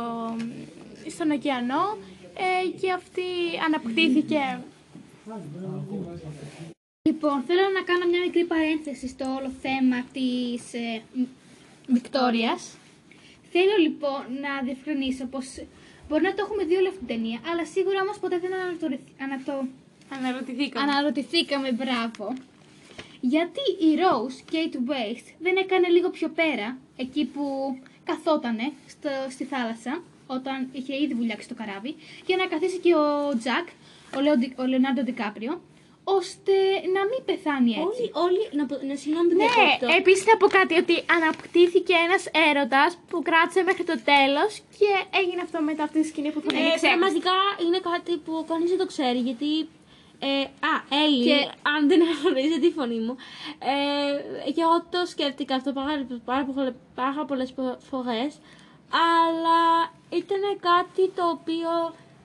[1.11, 1.97] στον ωκεανό
[2.37, 3.23] ε, και αυτή
[3.67, 4.61] αναπτύχθηκε.
[7.09, 11.03] Λοιπόν, θέλω να κάνω μια μικρή παρένθεση στο όλο θέμα της ε,
[11.87, 12.77] Βικτόριας.
[13.53, 15.47] Θέλω λοιπόν να διευκρινίσω πως
[16.09, 18.51] μπορεί να το έχουμε δει όλη αυτή την ταινία, αλλά σίγουρα όμως ποτέ δεν
[19.25, 19.67] ανατο...
[20.09, 20.91] αναρωτηθήκαμε.
[20.91, 21.73] αναρωτηθήκαμε.
[21.73, 22.35] Μπράβο.
[23.21, 27.45] Γιατί η Rose Kate Waste δεν έκανε λίγο πιο πέρα, εκεί που
[28.05, 31.97] καθότανε στο, στη θάλασσα, όταν είχε ήδη βουλιάξει το καράβι,
[32.27, 33.69] για να καθίσει και ο Jack,
[34.17, 35.61] ο, Λεο, ο Λεωνάρντο Ντικάπριο,
[36.17, 36.57] ώστε
[36.95, 37.85] να μην πεθάνει έτσι.
[37.87, 39.49] Όλοι, όλοι, να, να συγγνώμη Ναι,
[40.01, 44.91] επίσης θα πω κάτι, ότι αναπτύχθηκε ένας έρωτας που κράτησε μέχρι το τέλος και
[45.21, 48.81] έγινε αυτό μετά αυτή τη σκηνή που θα ε, Πραγματικά είναι κάτι που κανείς δεν
[48.83, 49.51] το ξέρει, γιατί
[50.19, 50.43] ε,
[50.73, 51.39] α, Έλλη, και...
[51.73, 53.15] αν δεν γνωρίζετε τη φωνή μου.
[53.73, 57.51] Ε, και εγώ το σκέφτηκα αυτό πάρα, πάρα, πάρα πολλές
[57.91, 58.31] φορές,
[59.17, 59.61] αλλά
[60.21, 61.71] ήταν κάτι το οποίο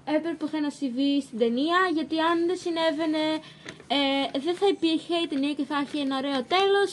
[0.05, 3.23] έπρεπε να συμβεί στην ταινία, γιατί αν δεν συνέβαινε
[3.87, 6.89] ε, δεν θα υπήρχε η ταινία και θα έχει ένα ωραίο τέλος.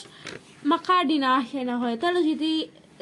[0.71, 2.51] Μακάρι να έχει ένα ωραίο τέλος, γιατί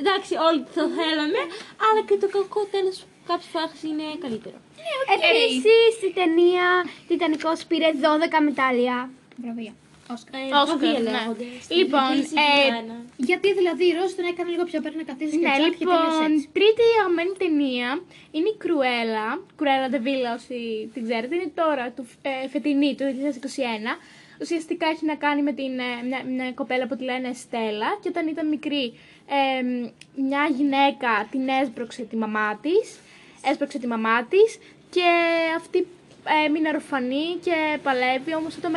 [0.01, 1.41] εντάξει όλοι το θέλαμε,
[1.85, 2.97] αλλά και το κακό τέλος
[3.29, 4.57] κάποιες φορές είναι καλύτερο.
[4.57, 5.13] Okay.
[5.15, 6.67] Επίσης η ταινία
[7.07, 9.09] Τιτανικός πήρε 12 μετάλλια.
[9.41, 9.73] Βραβεία.
[10.13, 10.41] Όσκαρ.
[10.95, 11.23] Ε, ναι.
[11.79, 12.11] Λοιπόν,
[12.45, 12.51] ε,
[13.17, 16.83] γιατί δηλαδή η Ρώση τον έκανε λίγο πιο πέρα να καθίσει ναι, και λοιπόν, τρίτη
[16.99, 17.89] αγαπημένη ταινία
[18.31, 19.27] είναι η Κρουέλα.
[19.57, 20.57] Κρουέλα Villa, όσοι
[20.93, 23.97] την ξέρετε, είναι τώρα, του, ε, φετινή, του 2021.
[24.41, 28.09] Ουσιαστικά έχει να κάνει με την, ε, μια, μια κοπέλα που τη λένε Στέλλα και
[28.09, 28.85] όταν ήταν μικρή
[29.37, 29.61] ε,
[30.15, 32.99] μια γυναίκα την έσπρωξε τη μαμά της,
[33.49, 34.57] έσπρωξε τη μαμά της
[34.89, 35.09] και
[35.57, 35.87] αυτή
[36.45, 38.71] έμεινε ορφανή και παλεύει, όμως όταν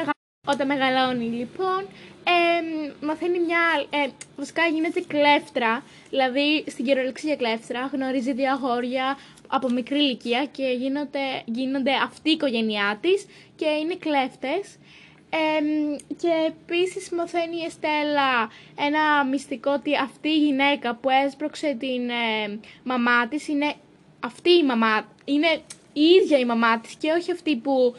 [0.47, 1.87] όταν μεγαλώνει λοιπόν,
[2.25, 3.61] ε, μαθαίνει μια.
[3.91, 5.83] Ε, βασικά γίνεται κλέφτρα.
[6.11, 12.33] Δηλαδή στην κυριολεξία κλέφτρα γνωρίζει δύο αγόρια από μικρή ηλικία και γίνονται, γίνονται αυτή η
[12.33, 13.27] οικογένειά της
[13.57, 14.79] και είναι κλέφτες.
[16.17, 22.59] και επίσης μαθαίνει η Εστέλα ένα μυστικό ότι αυτή η γυναίκα που έσπρωξε την ε,
[22.83, 23.75] μαμά της είναι
[24.21, 25.61] αυτή η μαμά, είναι
[25.93, 27.95] η ίδια η μαμά της και όχι αυτή που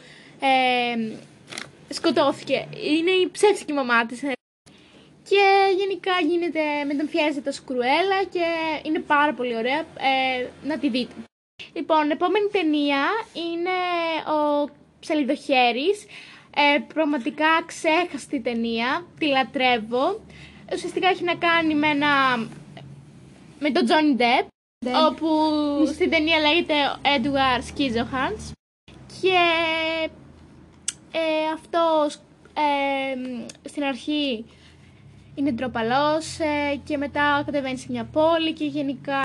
[1.94, 2.68] σκοτώθηκε.
[2.84, 4.20] Είναι η ψεύτικη μαμά της.
[5.28, 5.44] Και
[5.78, 8.44] γενικά γίνεται, μεταμφιάζεται ως κρουέλα και
[8.82, 11.14] είναι πάρα πολύ ωραία ε, να τη δείτε.
[11.72, 13.76] Λοιπόν, επόμενη ταινία είναι
[14.38, 14.70] ο
[15.00, 16.06] Ψαλιδοχέρης.
[16.56, 20.20] Ε, πραγματικά ξέχαστη ταινία, τη λατρεύω.
[20.72, 22.36] Ουσιαστικά έχει να κάνει με ένα...
[23.58, 24.46] με τον Johnny Depp,
[25.08, 25.28] όπου
[25.92, 28.52] στην ταινία λέγεται Edward Scissorhands.
[29.20, 29.38] Και
[31.16, 32.14] ε, αυτός
[32.54, 34.44] ε, στην αρχή
[35.34, 39.22] είναι ντροπαλός ε, και μετά κατεβαίνει σε μια πόλη και γενικά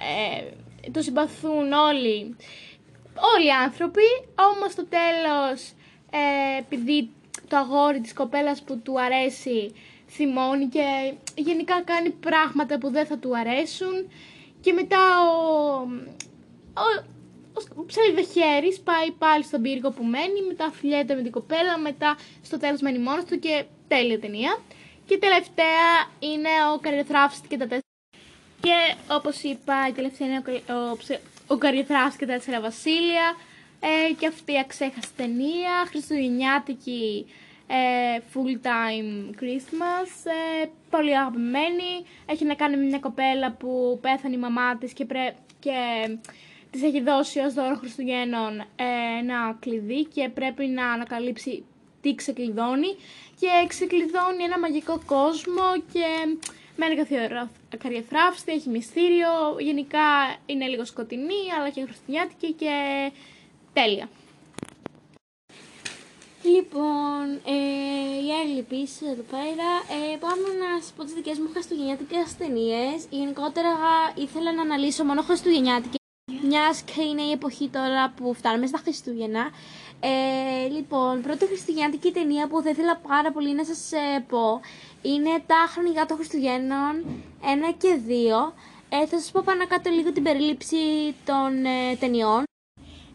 [0.00, 2.36] ε, το συμπαθούν όλοι,
[3.34, 4.02] όλοι οι άνθρωποι,
[4.52, 5.72] όμως στο τέλος
[6.10, 7.10] ε, επειδή
[7.48, 9.72] το αγόρι της κοπέλας που του αρέσει
[10.08, 14.08] θυμώνει και γενικά κάνει πράγματα που δεν θα του αρέσουν
[14.60, 15.78] και μετά ο,
[16.74, 17.15] ο
[17.86, 22.80] ψαλιδοχέρη πάει πάλι στον πύργο που μένει, μετά φιλιέται με την κοπέλα, μετά στο τέλος
[22.80, 24.58] μένει μόνος του και τέλεια ταινία.
[25.06, 27.80] Και τελευταία είναι ο Καριοθράφης και τα τέσσερα.
[28.60, 31.58] Και όπως είπα, η τελευταία είναι ο, ο, ο
[32.18, 33.36] και τα τέσσερα βασίλεια.
[33.80, 37.26] Ε, και αυτή η αξέχαστη ταινία, χριστουγεννιάτικη
[37.66, 40.30] ε, full time Christmas,
[40.62, 41.92] ε, πολύ αγαπημένη.
[42.26, 45.72] Έχει να κάνει με μια κοπέλα που πέθανε η μαμά της και, πρέ, και
[46.76, 48.84] της έχει δώσει ως δώρο Χριστουγέννων ε,
[49.20, 51.64] ένα κλειδί και πρέπει να ανακαλύψει
[52.00, 52.90] τι ξεκλειδώνει
[53.40, 56.06] και ξεκλειδώνει ένα μαγικό κόσμο και
[56.76, 57.48] με ένα
[57.78, 62.74] καριεθράφστη, έχει μυστήριο, γενικά είναι λίγο σκοτεινή αλλά και χριστουγεννιάτικη και
[63.72, 64.08] τέλεια.
[66.42, 67.58] Λοιπόν, ε,
[68.26, 69.68] η Έλλη επίση εδώ πέρα.
[69.94, 73.06] Ε, πάμε να σας πω τις δικές μου χριστουγεννιάτικες ταινίες.
[73.10, 73.70] Γενικότερα
[74.14, 75.95] ήθελα να αναλύσω μόνο χριστουγεννιάτικες.
[76.42, 79.50] Μιας και είναι η εποχή τώρα που φτάνουμε στα Χριστούγεννα.
[80.00, 84.60] Ε, λοιπόν, πρώτη χριστουγεννιάτικη ταινία που θα ήθελα πάρα πολύ να σας ε, πω
[85.02, 87.04] είναι τα χρονικά των Χριστουγέννων
[87.70, 88.52] 1 και 2.
[88.88, 90.76] Ε, θα σας πω πάνω κάτω λίγο την περίληψη
[91.24, 92.42] των ε, ταινιών.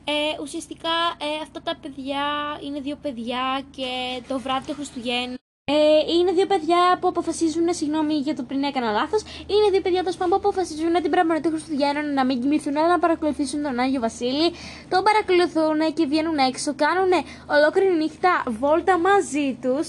[0.03, 2.25] Ε, ουσιαστικά ε, αυτά τα παιδιά
[2.63, 5.40] είναι δύο παιδιά και το βράδυ του Χριστουγέννου
[5.71, 9.21] ε, είναι δύο παιδιά που αποφασίζουν, συγγνώμη για το πριν έκανα λάθος.
[9.53, 12.99] Είναι δύο παιδιά τόσο που αποφασίζουν την πραγματική του Χριστουγέννων να μην κοιμηθούν, αλλά να
[12.99, 14.47] παρακολουθήσουν τον Άγιο Βασίλη.
[14.89, 17.11] Τον παρακολουθούν και βγαίνουν έξω, κάνουν
[17.55, 19.87] ολόκληρη νύχτα βόλτα μαζί τους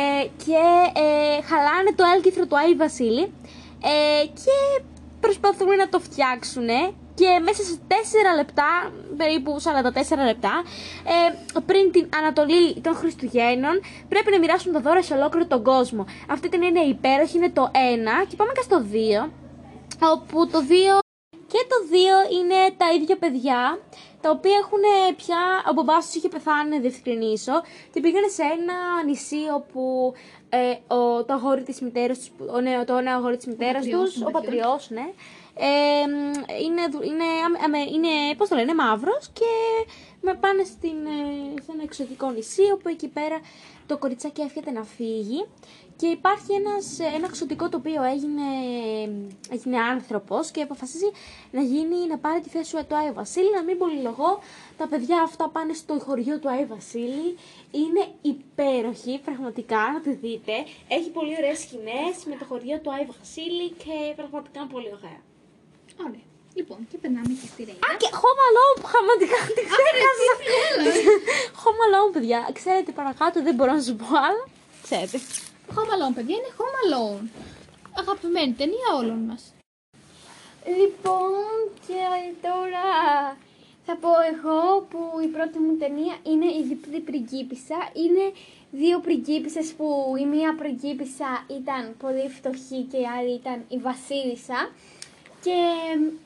[0.00, 0.62] ε, και
[1.04, 3.24] ε, χαλάνε το έλκυθρο του Άγιου Βασίλη
[3.92, 4.56] ε, και
[5.20, 6.68] προσπαθούν να το φτιάξουν
[7.18, 7.92] και μέσα σε 4
[8.36, 10.54] λεπτά, περίπου 44 λεπτά,
[11.14, 16.04] ε, πριν την Ανατολή των Χριστουγέννων, πρέπει να μοιράσουν τα δώρα σε ολόκληρο τον κόσμο.
[16.30, 19.30] Αυτή την είναι υπέροχη, είναι το 1 και πάμε και στο 2,
[20.12, 20.98] όπου το 2
[21.52, 23.78] και το 2 είναι τα ίδια παιδιά,
[24.20, 24.84] τα οποία έχουν
[25.16, 27.52] πια, ο μπαμπάς τους είχε πεθάνει, να διευκρινίσω,
[27.92, 30.12] και πήγανε σε ένα νησί όπου
[30.48, 34.22] ε, ο, το αγόρι της μητέρας τους, ο νέο, το νέο αγόρι της μητέρας τους,
[34.22, 35.06] ο πατριός, ναι,
[35.58, 36.02] ε,
[36.64, 39.50] είναι, είναι, είναι, πώς το λένε, μαύρος και
[40.20, 43.40] με πάνε στην, ε, σε ένα εξωτικό νησί όπου εκεί πέρα
[43.86, 45.46] το κοριτσάκι έρχεται να φύγει.
[45.96, 48.42] Και υπάρχει ένας, ένα εξωτικό το οποίο έγινε,
[49.50, 51.10] έγινε άνθρωπος και αποφασίζει
[51.50, 54.38] να γίνει, να πάρει τη θέση του Άι Βασίλη, να μην πολυλογώ,
[54.76, 57.36] τα παιδιά αυτά πάνε στο χωριό του Άι Βασίλη,
[57.70, 60.52] είναι υπέροχη, πραγματικά, να τη δείτε,
[60.88, 65.20] έχει πολύ ωραίες σκηνές με το χωριό του Άι Βασίλη και πραγματικά πολύ ωραία.
[66.06, 66.24] Ωραία.
[66.58, 67.86] Λοιπόν, και περνάμε και στη Ρέινα.
[67.86, 70.32] Α, και Home Alone, πραγματικά την ξέχασα.
[71.62, 72.50] Home Alone, παιδιά.
[72.58, 74.44] Ξέρετε παρακάτω, δεν μπορώ να σου πω άλλα.
[74.86, 75.18] Ξέρετε.
[75.74, 77.26] Home Alone, παιδιά, είναι Home Alone.
[78.02, 79.42] Αγαπημένη ταινία όλων μας.
[80.80, 81.54] Λοιπόν,
[81.86, 82.00] και
[82.46, 82.86] τώρα
[83.86, 87.78] θα πω εγώ που η πρώτη μου ταινία είναι η διπλή πριγκίπισσα.
[88.02, 88.24] Είναι
[88.70, 94.58] δύο πριγκίπισσες που η μία πριγκίπισσα ήταν πολύ φτωχή και η άλλη ήταν η βασίλισσα
[95.46, 95.58] και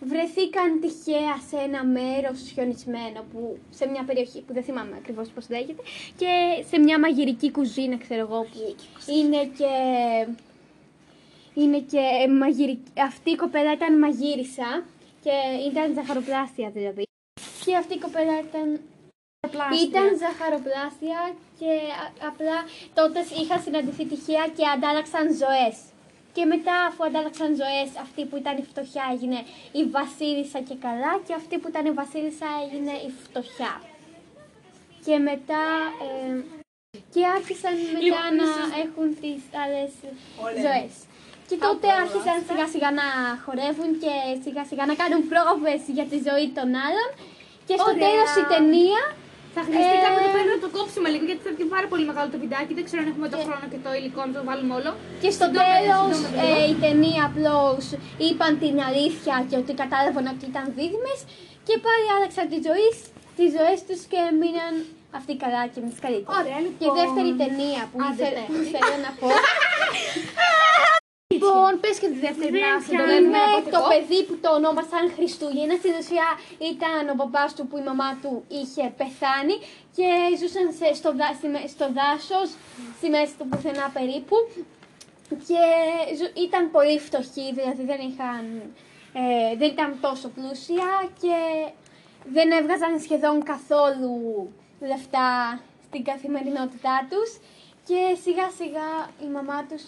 [0.01, 5.49] βρεθήκαν τυχαία σε ένα μέρος χιονισμένο που, σε μια περιοχή που δεν θυμάμαι ακριβώς πώς
[5.49, 5.83] λέγεται
[6.17, 6.31] και
[6.69, 8.77] σε μια μαγειρική κουζίνα ξέρω εγώ που
[9.17, 9.73] είναι και
[11.55, 14.85] είναι και μαγειρική, αυτή η κοπέλα ήταν μαγείρισα
[15.23, 15.35] και
[15.71, 17.03] ήταν ζαχαροπλάστια δηλαδή.
[17.65, 18.81] Και αυτή η κοπέλα ήταν
[19.87, 21.73] Ήταν ζαχαροπλάστια και
[22.31, 22.57] απλά
[22.95, 25.77] τότε είχα συναντηθεί τυχαία και αντάλλαξαν ζωές.
[26.33, 29.39] Και μετά, αφού αντάλλαξαν ζωές, αυτή που ήταν η φτωχιά έγινε
[29.81, 33.75] η Βασίλισσα και καλά, και αυτή που ήταν η Βασίλισσα έγινε η φτωχιά.
[35.05, 35.65] Και μετά.
[36.05, 36.43] Ε,
[37.15, 38.51] και άρχισαν μετά να
[38.85, 39.91] έχουν τις άλλες
[40.65, 40.93] ζωές.
[41.49, 43.07] Και τότε άρχισαν σιγά σιγά να
[43.45, 44.15] χορεύουν και
[44.45, 47.09] σιγά σιγά να κάνουν πρόβες για τη ζωή των άλλων.
[47.67, 49.03] Και στο τέλος η ταινία
[49.55, 52.27] θα χρειαστεί Ε, κάποτε πέρα να το κόψουμε λίγο γιατί θα βγει πάρα πολύ μεγάλο
[52.35, 52.73] το βιντεάκι.
[52.79, 54.91] Δεν ξέρω αν έχουμε το χρόνο και το υλικό να το βάλουμε όλο.
[55.23, 56.71] Και στο Συντόμευε, τέλος συντόμευε ε, λίγο.
[56.73, 57.59] η ταινία απλώ
[58.27, 61.19] είπαν την αλήθεια και ότι κατάλαβαν ότι ήταν δίδυμες
[61.67, 62.97] και πάλι άλλαξαν τη ζωής,
[63.39, 64.73] τις ζωές τους και μείναν
[65.19, 66.33] αυτοί καλά και εμείς καλύτερα.
[66.41, 66.89] Ωραία, Και λοιπόν.
[66.89, 68.45] η δεύτερη ταινία που, Άντε, ήθε- ναι.
[68.51, 69.29] που θέλω να πω
[71.41, 72.99] Λοιπόν, πες και τη δεύτερη Δεν να πιάνω.
[73.01, 73.89] το λέμε είναι από το εγώ.
[73.93, 75.75] παιδί που το ονόμασαν Χριστούγεννα.
[75.83, 76.29] Στην ουσία
[76.73, 79.57] ήταν ο μπαμπάς του που η μαμά του είχε πεθάνει
[79.97, 80.09] και
[80.41, 82.49] ζούσαν σε, στο, δά- στη με- στο δάσος,
[82.99, 84.37] στη μέση του πουθενά περίπου.
[85.49, 85.63] Και
[86.19, 88.43] ζου- ήταν πολύ φτωχοί, δηλαδή δεν είχαν,
[89.23, 90.89] ε, δεν ήταν τόσο πλούσια
[91.23, 91.37] και
[92.37, 94.13] δεν έβγαζαν σχεδόν καθόλου
[94.91, 97.31] λεφτά στην καθημερινότητά τους
[97.87, 98.89] και σιγά σιγά
[99.27, 99.83] η μαμά τους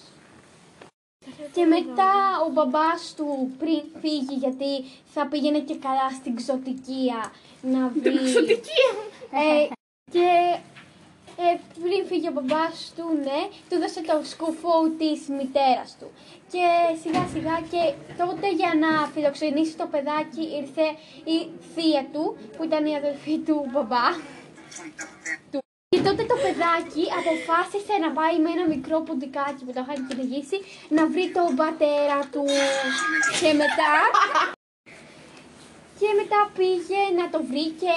[1.52, 2.12] και μετά
[2.46, 8.14] ο μπαμπάς του πριν φύγει γιατί θα πήγαινε και καλά στην ξωτικία να βρει...
[9.34, 9.68] Ε,
[10.10, 10.28] και
[11.36, 16.10] ε, πριν φύγει ο μπαμπάς του, ναι, του δώσε το σκουφό της μητέρας του.
[16.52, 16.66] Και
[17.02, 20.86] σιγά σιγά και τότε για να φιλοξενήσει το παιδάκι ήρθε
[21.24, 24.06] η θεία του, που ήταν η αδελφή του μπαμπά.
[25.50, 25.61] του.
[25.92, 30.58] Και τότε το παιδάκι αποφάσισε να πάει με ένα μικρό ποντικάκι που το είχαν κυνηγήσει
[30.96, 32.44] να βρει τον πατέρα του.
[33.40, 33.90] Και μετά
[36.00, 37.94] και μετά πήγε να το βρει και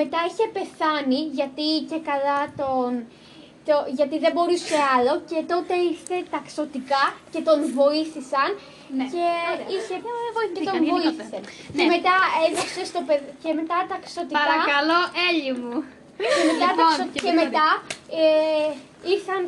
[0.00, 2.90] μετά είχε πεθάνει γιατί και καλά τον
[3.68, 8.48] το, γιατί δεν μπορούσε άλλο και τότε ήρθε ταξωτικά και τον βοήθησαν
[8.98, 9.04] Ναι.
[9.12, 9.24] και
[9.74, 11.38] είχε και τον βοηθήκαν βοήθησε.
[11.38, 11.46] γενικότερα.
[11.76, 11.92] Και Ναι.
[11.94, 15.76] μετά έδωσε στο παιδί και μετά ταξωτικά Παρακαλώ, Έλλη μου.
[16.36, 17.66] Και μετά, Λοιπόν, ταξω- και και μετά- μετά
[18.20, 19.42] ε, ήρθαν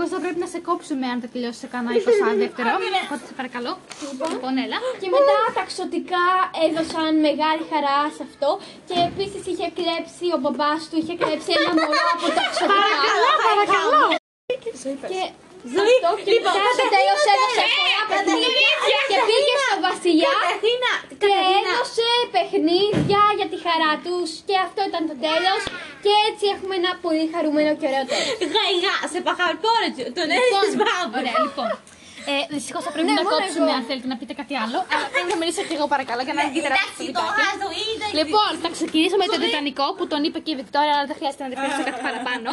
[0.00, 2.68] Κώστα πρέπει να σε κόψουμε αν δεν τελειώσει σε κανένα 20 δεύτερο.
[3.06, 3.72] Οπότε σε παρακαλώ.
[4.32, 4.78] Λοιπόν, έλα.
[5.00, 6.24] Και μετά ταξωτικά
[6.66, 8.48] έδωσαν μεγάλη χαρά σε αυτό
[8.88, 12.88] και επίσης είχε κλέψει, ο μπαμπάς του είχε κλέψει ένα μωρό από ταξωτικά.
[13.48, 14.02] παρακαλώ.
[14.62, 15.20] Και αυτό και
[15.64, 20.34] μετά στο τέλος έδωσε πολλά παιχνίδια και πήγε στο βασιλιά
[21.22, 25.60] και έδωσε παιχνίδια για τη χαρά τους και αυτό ήταν το τέλος
[26.04, 28.34] και έτσι έχουμε ένα πολύ χαρούμενο και ωραίο τέλος.
[28.54, 31.12] Γαϊγά, σε παχαρπόρετζο, τον Λοιπόν, έδειξες μπράβο.
[31.20, 31.70] Ωραία, λοιπόν.
[32.32, 33.76] Ε, Δυστυχώς θα πρέπει Ναι, να μόνο κόψουμε εγώ.
[33.78, 34.78] αν θέλετε να πείτε κάτι άλλο.
[34.92, 37.50] Αλλά πρέπει να μιλήσω και εγώ παρακαλώ για να μην τεράστιο Εντάξει, το το βιντεάκι.
[37.52, 38.06] άζω, είδα.
[38.20, 41.42] Λοιπόν, θα ξεκινήσω με τον Τιτανικό που τον είπε και η Βικτόρια, αλλά δεν χρειάζεται
[41.44, 42.50] να διευκρινίσω κάτι παραπάνω.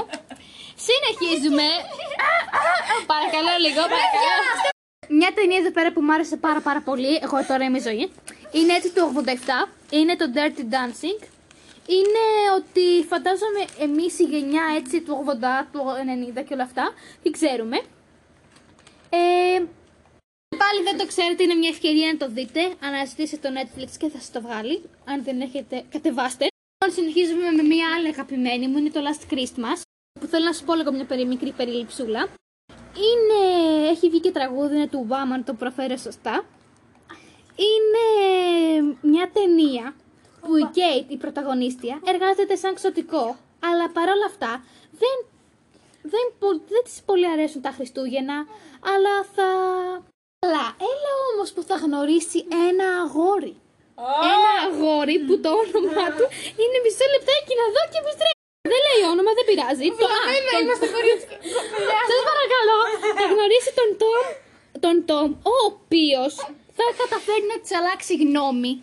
[0.86, 1.67] Συνεχίζουμε.
[3.13, 4.36] παρακαλώ λίγο, παρακαλώ.
[5.09, 8.11] Μια ταινία εδώ πέρα που μου άρεσε πάρα πάρα πολύ, εγώ τώρα είμαι η ζωή,
[8.51, 11.19] είναι έτσι του 87, είναι το Dirty Dancing.
[11.97, 12.23] Είναι
[12.59, 15.80] ότι φαντάζομαι εμείς η γενιά έτσι του 80, του
[16.39, 17.78] 90 και όλα αυτά, τι ξέρουμε.
[19.09, 19.59] Ε,
[20.63, 22.61] Πάλι δεν το ξέρετε, είναι μια ευκαιρία να το δείτε.
[22.80, 24.89] Αναζητήστε το Netflix και θα σας το βγάλει.
[25.05, 26.45] Αν δεν έχετε, κατεβάστε.
[26.49, 29.80] Λοιπόν, συνεχίζουμε με μια άλλη αγαπημένη μου, είναι το Last Christmas.
[30.20, 32.28] Που θέλω να σου πω λίγο μια περί, μικρή περιληψούλα.
[33.07, 33.41] Είναι,
[33.89, 36.45] έχει βγει και τραγούδι, είναι του Obama, αν το προφέρω σωστά.
[37.68, 38.03] Είναι
[39.01, 39.95] μια ταινία
[40.41, 43.38] που η Kate, η πρωταγωνίστρια, εργάζεται σαν ξωτικό.
[43.70, 44.63] Αλλά παρόλα αυτά
[45.01, 45.15] δεν,
[46.01, 48.38] δεν, πο- δεν της πολύ αρέσουν τα Χριστούγεννα,
[48.93, 49.47] αλλά θα
[50.45, 52.39] αλλά έλα όμως που θα γνωρίσει
[52.70, 53.55] ένα αγόρι.
[54.34, 56.26] Ένα αγόρι που το όνομά του
[56.61, 58.37] είναι μισό λεπτάκι να δω και επιστρέφω.
[58.72, 59.88] Δεν λέει όνομα, δεν πειράζει.
[60.01, 60.20] Το α,
[60.53, 60.61] τον...
[60.63, 60.88] είμαστε
[62.09, 62.78] Σας παρακαλώ,
[63.20, 64.26] θα γνωρίσει τον Τόμ,
[64.86, 66.34] τον Τόμ, ο οποίος
[66.78, 68.74] θα καταφέρει να της αλλάξει γνώμη.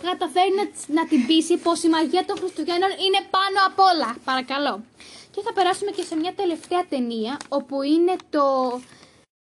[0.00, 3.80] Θα καταφέρει να, της- να την πείσει πως η μαγεία των Χριστουγέννων είναι πάνω απ'
[3.90, 4.08] όλα.
[4.30, 4.74] Παρακαλώ.
[5.34, 8.44] Και θα περάσουμε και σε μια τελευταία ταινία, όπου είναι το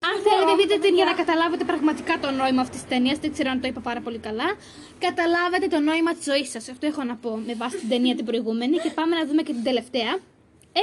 [0.08, 3.50] αν θέλετε δείτε την για να καταλάβετε πραγματικά το νόημα αυτής της ταινίας, δεν ξέρω
[3.50, 4.48] αν το είπα πάρα πολύ καλά.
[4.98, 8.24] Καταλάβετε το νόημα της ζωής σας, αυτό έχω να πω με βάση την ταινία την
[8.24, 10.18] προηγούμενη και πάμε να δούμε και την τελευταία.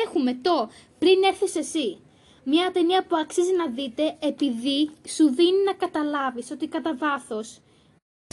[0.06, 2.00] Έχουμε το «Πριν έρθεις εσύ».
[2.48, 7.44] Μια ταινία που αξίζει να δείτε επειδή σου δίνει να καταλάβεις ότι κατά βάθο.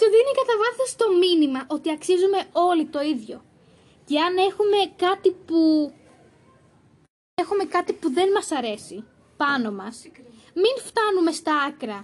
[0.01, 3.45] Σου δίνει κατά βάθος το μήνυμα ότι αξίζουμε όλοι το ίδιο.
[4.05, 5.93] Και αν έχουμε κάτι που
[7.35, 9.05] έχουμε κάτι που δεν μας αρέσει
[9.37, 10.07] πάνω μας,
[10.55, 11.99] μην φτάνουμε στα άκρα.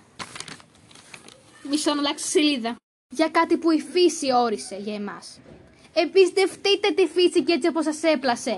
[1.70, 2.76] Μισό να αλλάξω σελίδα.
[3.14, 5.40] Για κάτι που η φύση όρισε για εμάς.
[6.02, 8.54] Εμπιστευτείτε τη φύση και έτσι όπως σας έπλασε.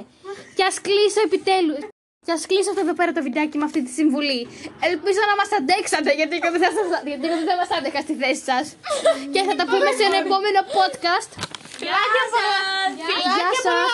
[0.56, 1.78] Και ας κλείσω επιτέλους.
[2.26, 4.40] Και ας κλείσω αυτό εδώ πέρα το βιντεάκι με αυτή τη συμβουλή.
[4.90, 8.00] Ελπίζω να μας αντέξατε, γιατί εγώ δεν θα, σας- γιατί εγώ δεν θα μας άντεχα
[8.06, 8.66] στη θέση σας.
[9.34, 11.30] και θα τα πούμε σε ένα επόμενο podcast.
[11.78, 12.60] Φιλάκια πολλά.
[13.36, 13.88] Γεια σας.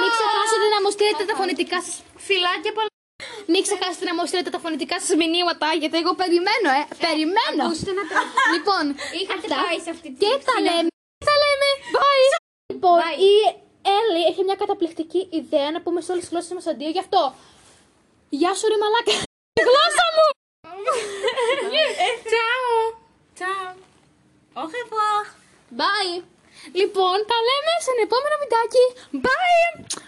[0.00, 1.94] Μην ξεχάσετε να μου στείλετε τα φωνητικά σας.
[2.26, 2.89] Φιλάκια πολλά.
[3.52, 6.82] Μην ξεχάσετε να μου στείλετε τα φωνητικά σας μηνύματα, γιατί εγώ περιμένω, ε.
[7.06, 7.62] Περιμένω.
[7.68, 8.50] Ακούστε να τραγουδίσετε.
[8.56, 8.84] Λοιπόν,
[9.20, 9.56] Είχατε αυτά.
[9.64, 10.88] πάει σε αυτή τη Και τα λέμε.
[11.28, 11.68] Θα λέμε.
[11.96, 12.26] Bye.
[12.74, 13.18] Λοιπόν, Bye.
[13.30, 13.32] η
[13.98, 16.90] Έλλη έχει μια καταπληκτική ιδέα να πούμε σε όλες τις γλώσσες μας αντίο.
[16.96, 17.20] Γι' αυτό.
[18.40, 19.12] Γεια σου ρε μαλάκα.
[19.60, 20.26] Η γλώσσα μου.
[22.28, 22.74] Τσάου.
[23.36, 23.74] Τσάου.
[24.60, 25.22] Au revoir.
[25.80, 26.14] Bye.
[26.80, 28.84] Λοιπόν, τα λέμε σε ένα επόμενο βιντεάκι.
[29.26, 29.68] Bye.